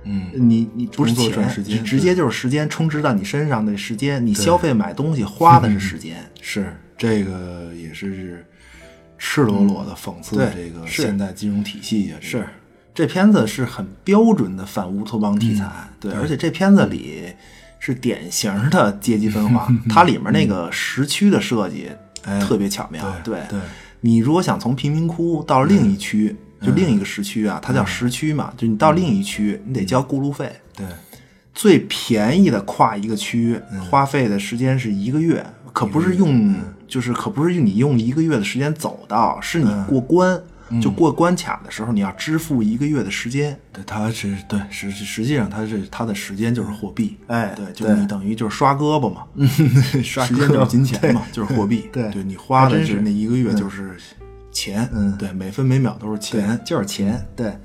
[0.08, 6.16] 嗯，你你不是钱，时间直接就是时间充值到你身上的时间，你消费买东西花的是时间。
[6.40, 8.44] 是，这个也是
[9.18, 12.16] 赤裸裸的讽刺这个现代金融体系啊！
[12.20, 12.46] 是。
[12.94, 17.32] 这片子是很标准的反乌托邦题材，对，而且这片子里
[17.78, 21.88] 是典型的阶级分化， 它里面那个时区的设计
[22.40, 23.04] 特别巧妙。
[23.22, 23.60] 对，对
[24.00, 30.50] 你如果想从贫民窟到另一区，就另一个时区啊，它叫时区嘛，就你到另一区，你得交过路费。
[30.76, 30.86] 对，
[31.54, 36.54] 最便宜的跨一个区花费的时间是一个月，可不是用，
[36.86, 40.40] 就是可不是你用一个月的时间走到，是你过关。
[40.82, 43.58] 就过关卡的时候，你要支付一个月的时间。
[43.72, 47.16] 对，它是对实实际上它是它的时间就是货币。
[47.26, 49.22] 哎，对，就你等于就是刷胳膊嘛，
[50.04, 51.88] 刷时间就是金钱嘛，就是货币。
[51.90, 53.96] 对，对你花的是那一个月就是
[54.58, 54.88] 钱。
[54.92, 57.24] 嗯，对，每分每秒都是钱，就是钱。
[57.36, 57.56] 对，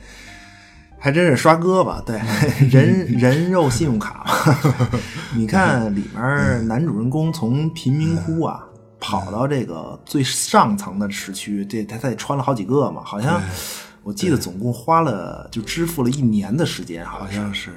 [1.00, 2.00] 还真是刷胳膊。
[2.04, 2.22] 对，
[2.70, 4.90] 人人肉信用卡嘛。
[5.36, 8.64] 你看里面男主人公从贫民窟啊。
[9.06, 13.42] 跑到这个最上层的市区，这他他也穿了好几个嘛，好像
[14.02, 17.72] 我记得总共花了就支付了一年的时间，好像是，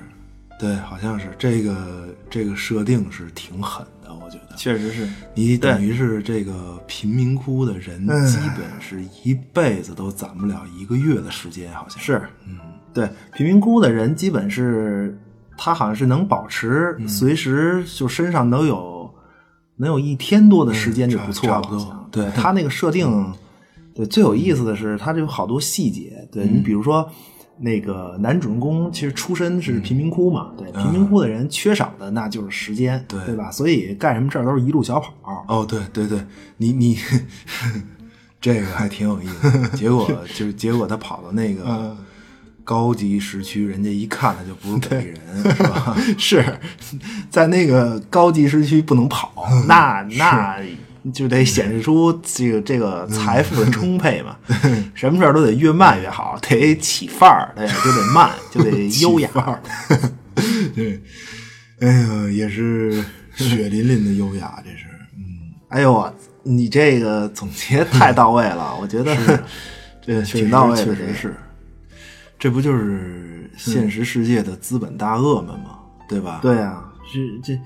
[0.57, 12.59] 对，好像是这个这个设定是挺狠的，我觉得确实是你等于是这个贫民窟的人，基本是一辈子都攒不了一个月的时间，好像是，嗯，
[12.95, 15.19] 对，贫民窟的人基本是
[15.59, 19.05] 他好像是能保持随时就身上能有。
[19.79, 22.09] 能有一天多的时间就不错了，差不多。
[22.11, 23.31] 对他那个设定，
[23.95, 26.27] 对最有意思的是，他这有好多细节。
[26.33, 27.07] 对你比如说，
[27.59, 33.51] 那个男主人公其实出身是贫民窟嘛，对贫民窟的人缺少的那就是时间，对对吧？
[33.51, 35.45] 所以干什么事儿都是一路小跑。
[35.49, 36.19] 哦，对对对，
[36.59, 36.99] 你你
[38.41, 39.77] 这个还挺有意思。
[39.77, 41.97] 结果 就是结果他跑到那个。
[42.67, 45.97] 高级时区，人家一看他就不是本地人，是吧？
[46.19, 46.59] 是
[47.31, 49.33] 在那个高级时区不能跑，
[49.69, 50.59] 那那
[51.13, 54.37] 就得显示出这个这个财富的充沛嘛。
[54.95, 59.29] 什么事儿都得越慢越好，得起范儿，对，就得慢，就得 优雅。
[60.75, 61.01] 对，
[61.81, 63.05] 哎呀，也是
[63.35, 64.87] 血淋淋的优雅，这是。
[65.17, 69.17] 嗯，哎呦，你这个总结太到位了，我觉得
[70.05, 71.35] 这挺到位的，确实是。
[72.39, 75.79] 这不就是现实世界的资本大鳄们吗？
[76.07, 76.39] 对吧？
[76.43, 77.59] 对啊，是这，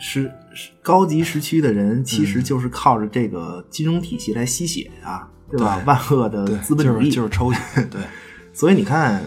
[0.00, 0.47] 是是
[0.82, 5.82] 高级时区的人，其实就是靠着这个金融体系来吸血啊，对吧？
[5.86, 7.58] 万恶的资本主义就是抽血。
[7.90, 8.00] 对，
[8.52, 9.22] 所以你看，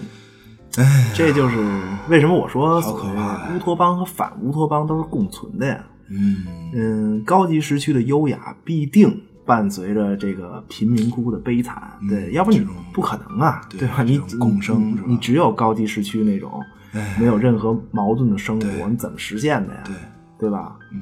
[0.78, 1.58] 哎，这就是
[2.10, 5.86] 为什么我说乌托邦和反乌托邦都是共存的呀。
[6.10, 9.22] 嗯嗯，高级时区的优雅必定。
[9.44, 14.04] 伴随着这个贫民窟的悲惨，对，要不你不可能啊，对吧？
[14.04, 16.62] 你共生你是吧你只有高级时区那种
[16.94, 19.82] 哎没有任何矛盾的生活，你怎么实现的呀？
[19.84, 19.96] 对，
[20.40, 20.78] 对吧？
[20.94, 21.02] 嗯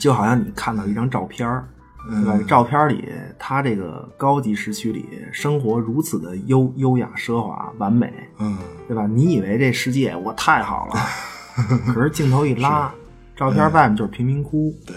[0.00, 1.68] 就好像你看到一张照片儿，
[2.08, 2.32] 对吧？
[2.34, 9.06] 嗯照片里他这个高级时区里生活如此的优优雅、奢华、完美，嗯，对吧？
[9.06, 10.94] 你以为这世界我太好了，
[11.94, 12.92] 可是镜头一拉，
[13.36, 14.96] 照片外面就是贫民窟，对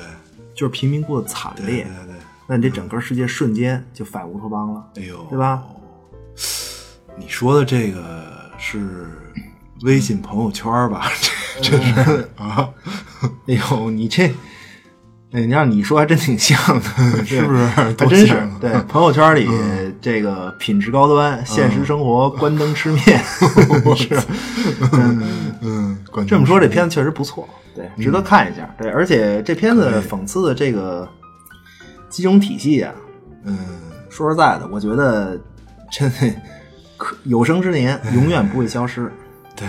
[0.54, 2.06] 就是贫民窟的惨烈对对。
[2.06, 2.16] 对，
[2.48, 5.64] 那你这整个世界瞬间就反乌托邦了，哎呦，对吧？
[7.18, 9.08] 你说的这个是
[9.84, 11.08] 微信朋友圈吧？
[11.62, 12.70] 这这是啊，
[13.48, 14.34] 哎呦，你这，哎，
[15.36, 16.86] 你让你说还真挺像的，
[17.26, 19.48] 是不是还真是对朋友圈里
[20.02, 23.04] 这个品质高端，现实生活关灯吃面，
[23.96, 24.20] 是。
[25.62, 28.70] 嗯，关这么说，这片子确实不错，对，值得看一下。
[28.78, 31.08] 对，而且这片子讽刺的这个
[32.10, 32.94] 金融体系啊，
[33.44, 33.58] 嗯
[34.10, 35.40] 说实在的，我觉得
[35.92, 36.36] 真的
[36.98, 39.12] 可有生之年永远不会消失。
[39.56, 39.68] 对。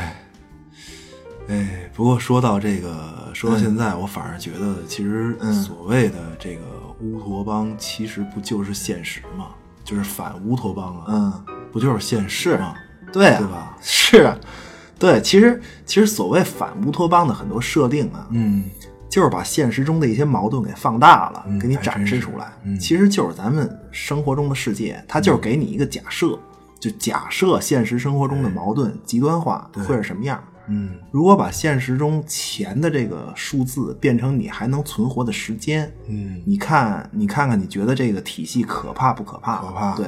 [1.48, 6.62] 哎，不过说到这个，说到现在，我反而觉得，其实所谓的这个
[7.00, 9.48] 乌托邦，其实不就是现实吗？
[9.84, 12.74] 就是反乌托邦啊，嗯，不就是现实吗？
[13.12, 13.78] 对啊，对吧？
[13.80, 14.36] 是啊，
[14.98, 18.64] 对，其实其实所谓反乌托邦的很多设定啊，嗯，
[19.08, 22.52] 就是把现实中的一些矛盾给放大了，嗯给你展示出来。
[22.64, 26.36] 嗯其实就是咱们生活中的世界，它就是给你一个假设，
[26.80, 30.42] 就假设现实生活中的矛盾极端化会是什么样。
[30.68, 39.58] 嗯如果把现实中钱的这个数字变成你还能存活的时间，嗯，你看，你看看，你觉得这个体系可怕不可怕？
[39.58, 40.06] 可怕对，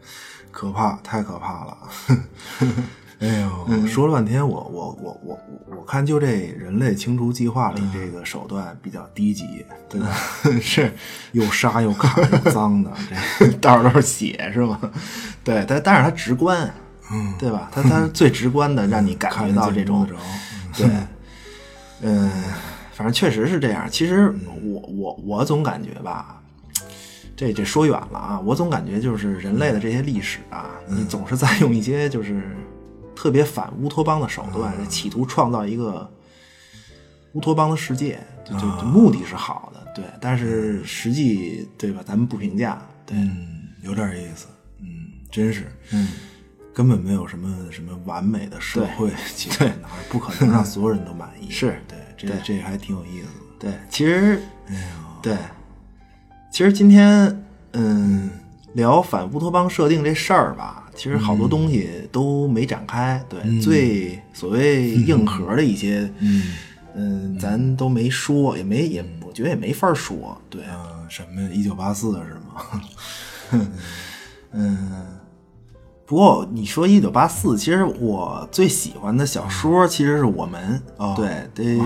[0.50, 1.78] 可怕，太可怕了。
[3.20, 6.26] 哎呦，说了半天，我我我我我我看就这
[6.58, 10.08] 人类清除计划里这个手段比较低级，对吧？
[10.60, 10.92] 是
[11.32, 12.92] 又杀又砍又脏的，
[13.38, 14.78] 这到处都是血是吗？
[15.42, 16.68] 对，但但是它直观，
[17.14, 17.70] 嗯，对吧？
[17.72, 20.04] 它它是最直观的，让你感觉到这种
[20.76, 20.88] 对，
[22.02, 22.28] 嗯，
[22.92, 23.88] 反正确实是这样。
[23.88, 26.42] 其实我我我总感觉吧，
[27.36, 32.42] 这这说远了啊，我总感觉就是人类的这些历史啊，你总是在用一些就是
[33.14, 36.10] 特别反乌托邦的手段，企图创造一个
[37.34, 42.02] 乌托邦的世界，就就就目的是好的，对，但是实际对吧？
[42.04, 43.46] 咱们不评价，对，嗯，
[43.82, 44.46] 有点意思，
[44.80, 44.86] 嗯，
[45.30, 46.08] 真是，嗯。
[46.74, 49.08] 根本没有什么什么完美的社会，
[49.58, 51.48] 对哪不可能让所有人都满意？
[51.48, 53.30] 是对，这对这还挺有意思的。
[53.60, 54.80] 对，其实，哎呦，
[55.22, 55.36] 对，
[56.50, 57.44] 其实今天，
[57.74, 58.28] 嗯，
[58.72, 63.24] 聊反乌托邦设定这事儿吧，其实好多东西都没展开。
[63.28, 66.54] 对，最所谓硬核的一些，嗯
[66.96, 70.36] 嗯，咱都没说，也没也，我觉得也没法说。
[70.50, 72.82] 对，啊，什么一九八四是吗？
[74.50, 75.06] 嗯。
[76.06, 81.14] 不过你说一九八四，其实我最喜欢的小说其实是我们，哦。
[81.16, 81.80] 对，对，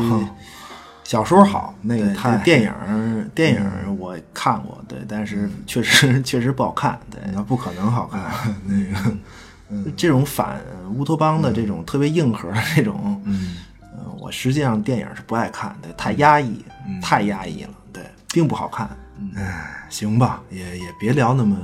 [1.04, 8.30] 小说好，那个太电影电影我看过，对，但是确实 确实不好看，对，那不可能好看，
[8.66, 10.60] 那个，这种反
[10.94, 13.56] 乌托邦的这种特别硬核的这种，嗯。
[13.92, 16.64] 呃我实际上电影是不爱看的，太压抑，
[17.00, 18.02] 太压抑了，对，
[18.32, 18.88] 并不好看。
[19.36, 21.56] 哎，行吧，也也别聊那么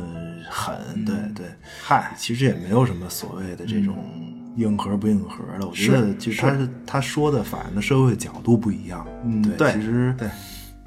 [0.50, 1.46] 狠，对对。
[1.82, 3.96] 嗨，其实也没有什么所谓的这种
[4.56, 10.28] 硬核不硬核的，我觉得是就是他是他说的反映的社会角度不一样，嗯对其实对，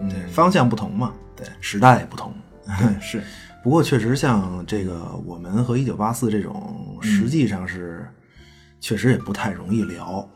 [0.10, 2.34] 对，方向不同嘛，对，时代也不同，
[2.80, 3.22] 对， 是，
[3.64, 8.08] 不过确实像这个我们和一九八四这种，实际上是
[8.80, 10.28] 确实也不太容易聊。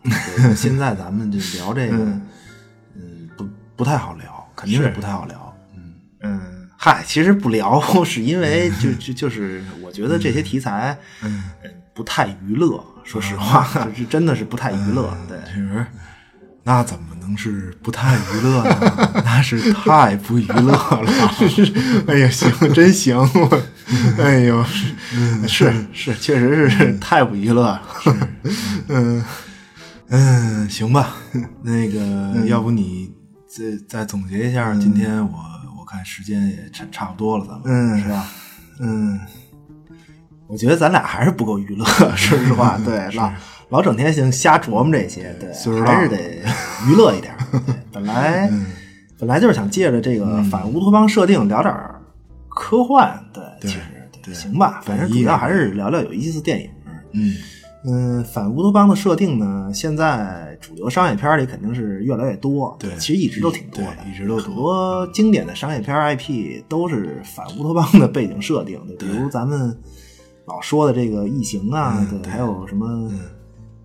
[0.55, 1.97] 现在咱们就聊这个，
[2.95, 5.40] 嗯，不不太好聊，肯定是不太好聊。
[6.23, 11.43] 嗯，嗨，其实不聊 是因为就就就是我觉得这些题材，嗯，
[11.93, 15.85] 不太娱乐，说实话，就 是真的是不太娱乐，对，其实
[16.63, 19.21] 那怎么能是不太娱乐呢？
[19.25, 21.31] 那是太不娱乐了。
[22.07, 23.61] 哎呀，行，真行，我，
[24.19, 24.63] 哎呦，
[25.47, 27.81] 是是，确实是太不娱乐了，
[28.89, 29.23] 嗯。
[30.13, 31.15] 嗯，行吧，
[31.63, 33.09] 那个，要不你
[33.47, 35.60] 再再总结一下，今天我我
[35.91, 38.27] 看时间也差差不多了，咱们嗯是吧？
[38.79, 39.19] 嗯，
[40.47, 41.85] 我觉得咱俩还是不够娱乐，
[42.15, 43.31] 说实话，对，老
[43.69, 45.51] 老整天行瞎琢磨这些，对，
[45.83, 46.43] 还是得
[46.87, 47.33] 娱乐一点。
[47.51, 47.59] 对
[47.91, 48.49] 本来
[49.19, 51.73] 本来就是想借着这个反乌托邦设定聊点
[52.47, 53.79] 科幻，对，其实
[54.23, 56.69] 对，行吧，反正主要还是聊聊有意思电影。
[57.13, 57.35] 嗯，
[57.85, 62.75] 嗯，反乌托邦的设定呢，现在主流商业片里肯定是越来越多。
[62.79, 68.79] 对其实一直都挺多的，一直都多很多经典的商业片 IP 都是反乌托邦的背景设定。
[68.87, 69.75] 就，比如咱们
[70.45, 72.87] 老说的这个《异形》啊，对，还有什么《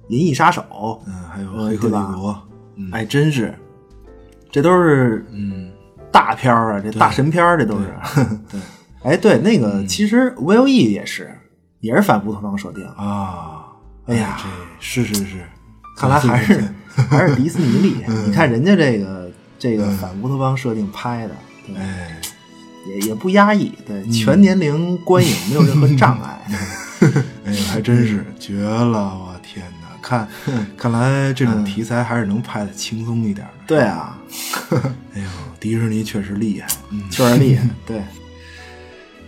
[0.08, 0.62] 银翼杀手》
[1.06, 2.32] 嗯，还有呃《黑客帝对吧国》，
[2.92, 3.54] 哎，真是，
[4.50, 5.70] 这都是嗯，
[6.12, 7.94] 大片儿啊，这大神片儿，这都是。
[8.50, 8.60] 对
[9.02, 11.30] 哎，对，那个其实 Will E 也是，
[11.80, 12.84] 也是反乌托邦设定。
[12.84, 13.65] 啊，
[14.06, 14.38] 哎呀
[14.80, 15.44] 这是是是，
[15.96, 16.64] 看来还是
[17.10, 18.04] 还是迪士尼厉害。
[18.08, 21.34] 嗯你看人家这个这个反乌托邦设定拍的，
[21.66, 22.20] 对哎，
[22.88, 26.40] 也也不压抑，对，全年龄观影没有任何障碍。
[27.44, 29.18] 哎呦，还真是绝了！
[29.18, 30.26] 我天哪，看
[30.78, 33.52] 看来这种题材还是能拍的轻松一点的。
[33.66, 34.18] 对啊，
[35.14, 35.28] 哎呦，
[35.60, 36.68] 迪士尼确实厉害。
[36.90, 37.68] 嗯，确实厉害。
[37.84, 38.02] 对，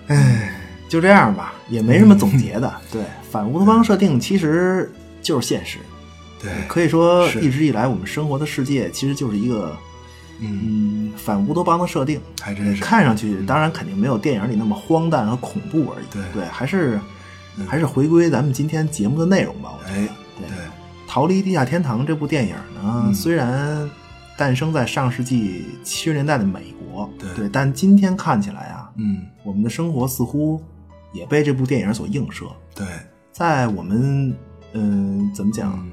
[0.07, 0.58] 哎，
[0.89, 2.73] 就这样吧，也没什么总结的。
[2.91, 5.79] 对，反乌托邦设定其实就是现实，
[6.43, 9.77] 对，可以说一直以来我们生活的世界其实就是一个
[10.41, 12.21] 嗯，嗯反乌托邦的设定。
[12.41, 12.83] 还真是。
[12.83, 16.07] 看上去当然肯定没有电影里那么荒诞和恐怖而已。
[16.11, 16.99] 对对，还是
[17.67, 19.71] 还是回归咱们今天节目的内容吧。
[19.79, 20.09] 我觉得，哎，
[20.39, 20.57] 对对，
[21.07, 23.91] 《逃离地下天堂》这部电影呢，嗯虽然
[24.37, 30.63] 诞生在上世纪七十年代的美国，对但今天看起来啊，嗯，我们的生活似乎
[31.13, 32.47] 也被这部电影所映射。
[32.75, 32.87] 对，
[33.33, 34.35] 在我们
[34.73, 35.91] 嗯怎么讲，嗯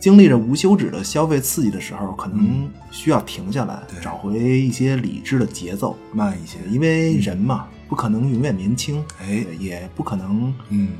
[0.00, 5.96] 经历着无休止的消费刺激的时候，可能需要停下来，对找回一些理智的节奏。
[6.12, 6.58] 慢一些。
[6.70, 10.90] 因为人嘛，不可能永远年轻，哎也不可能嗯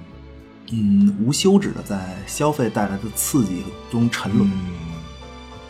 [0.73, 4.51] 嗯无休止的在消费带来的刺激中沉沦。
[4.51, 4.69] 嗯，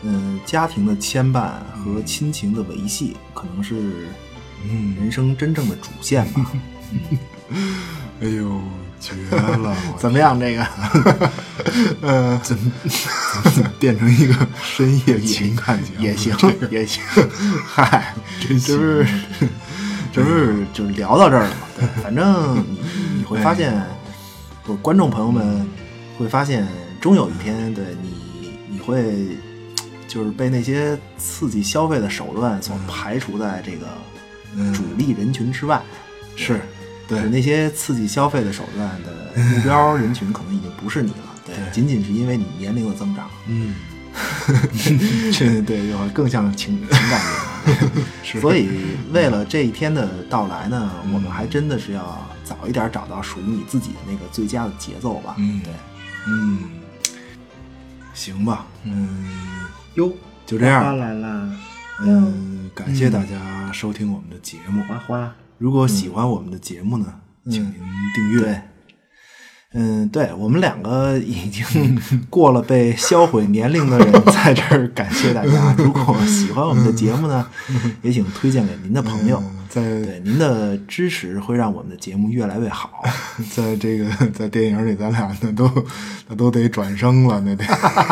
[0.01, 4.07] 嗯，家庭的牵绊和亲情的维系，可能是
[4.65, 6.51] 嗯人生真正的主线吧。
[8.21, 8.61] 哎呦，
[8.99, 9.75] 绝了！
[9.97, 10.37] 怎么样？
[10.39, 10.67] 这个，
[12.01, 12.71] 呃， 怎么
[13.55, 16.03] 怎么变成一个深夜情感节目？
[16.03, 16.35] 也行，
[16.69, 17.01] 也行。
[17.65, 19.07] 嗨，真这不是，
[20.11, 21.67] 这不是就聊到这儿了嘛？
[21.77, 23.81] 对，反正你你会发现，
[24.63, 25.65] 不，观众朋友们
[26.17, 26.67] 会发现，
[26.99, 29.37] 终有一天，对你你会
[30.09, 33.87] 就是被那些刺激消费的手段所排除在这个
[34.57, 35.81] 嗯主力人群之外。
[36.35, 36.61] 是，
[37.09, 41.35] 对对那些刺激消费的手段的目标 人群，可能已经不是你了。
[41.45, 43.29] 对，仅仅是因为你年龄的增长。
[43.47, 43.73] 嗯，
[45.33, 47.19] 这对，就更像情情感
[47.65, 47.79] 片。
[48.23, 48.69] 是所以，
[49.11, 55.35] 为了这一天的到来呢，我们还真的是要早一点找到属于你自己的那个最佳的节奏吧。
[55.37, 55.73] 嗯对，
[56.27, 56.59] 嗯，
[58.13, 60.11] 行吧，嗯，哟，
[60.45, 61.49] 就这样来啦，
[62.01, 64.81] 嗯，感谢大家收听我们的节目。
[64.83, 67.13] 花花，如果喜欢我们的节目呢，
[67.45, 67.73] 请您
[68.15, 68.41] 订阅。
[68.41, 68.61] 对。
[69.71, 75.71] 嗯，对我们两个已经过了被销毁年龄的人，在这儿感谢大家。
[75.77, 77.45] 如果喜欢我们的节目呢，
[78.01, 79.37] 也请推荐给您的朋友。
[79.39, 83.03] 嗯在对您的支持会让我们的节目越来越好。
[83.55, 85.71] 在这个在电影里，咱俩那都
[86.27, 87.63] 那都得转生了，那得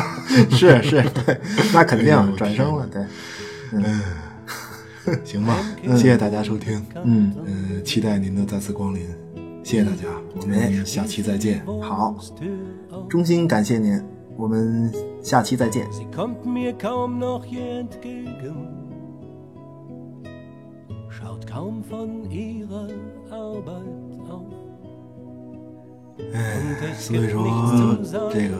[0.56, 1.42] 是是，对，
[1.74, 3.04] 那肯定转生了，对，
[5.24, 5.58] 行吧，
[5.96, 9.02] 谢谢大家收听，嗯嗯，期待您的再次光临，
[9.64, 10.04] 谢谢大家，
[10.42, 11.66] 我们下期再见。
[11.82, 12.16] 好，
[13.08, 14.02] 衷心感谢您，
[14.36, 14.92] 我们
[15.24, 15.88] 下期再见。
[26.34, 27.98] 哎，所以说
[28.34, 28.58] 这个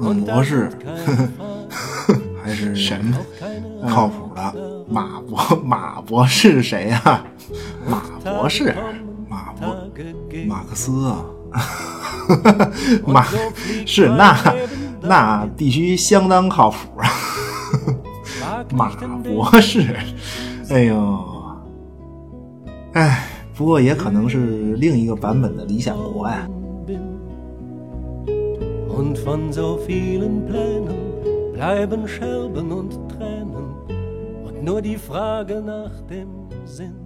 [0.00, 2.33] 模式，呵呵呵。
[2.44, 3.16] 还是什么
[3.88, 5.56] 靠谱的马博？
[5.64, 7.24] 马博士谁呀？
[7.88, 8.74] 马博士，
[9.30, 9.74] 马博，
[10.46, 11.24] 马克思啊？
[13.06, 13.24] 马
[13.86, 14.36] 是那
[15.00, 17.08] 那必须相当靠谱啊！
[18.74, 18.90] 马
[19.22, 19.96] 博士，
[20.68, 21.24] 哎呦，
[22.92, 26.46] 哎，不过也可能是另一个版本的《理想国》呀。
[31.54, 33.76] Bleiben Scherben und Tränen
[34.44, 37.03] und nur die Frage nach dem Sinn.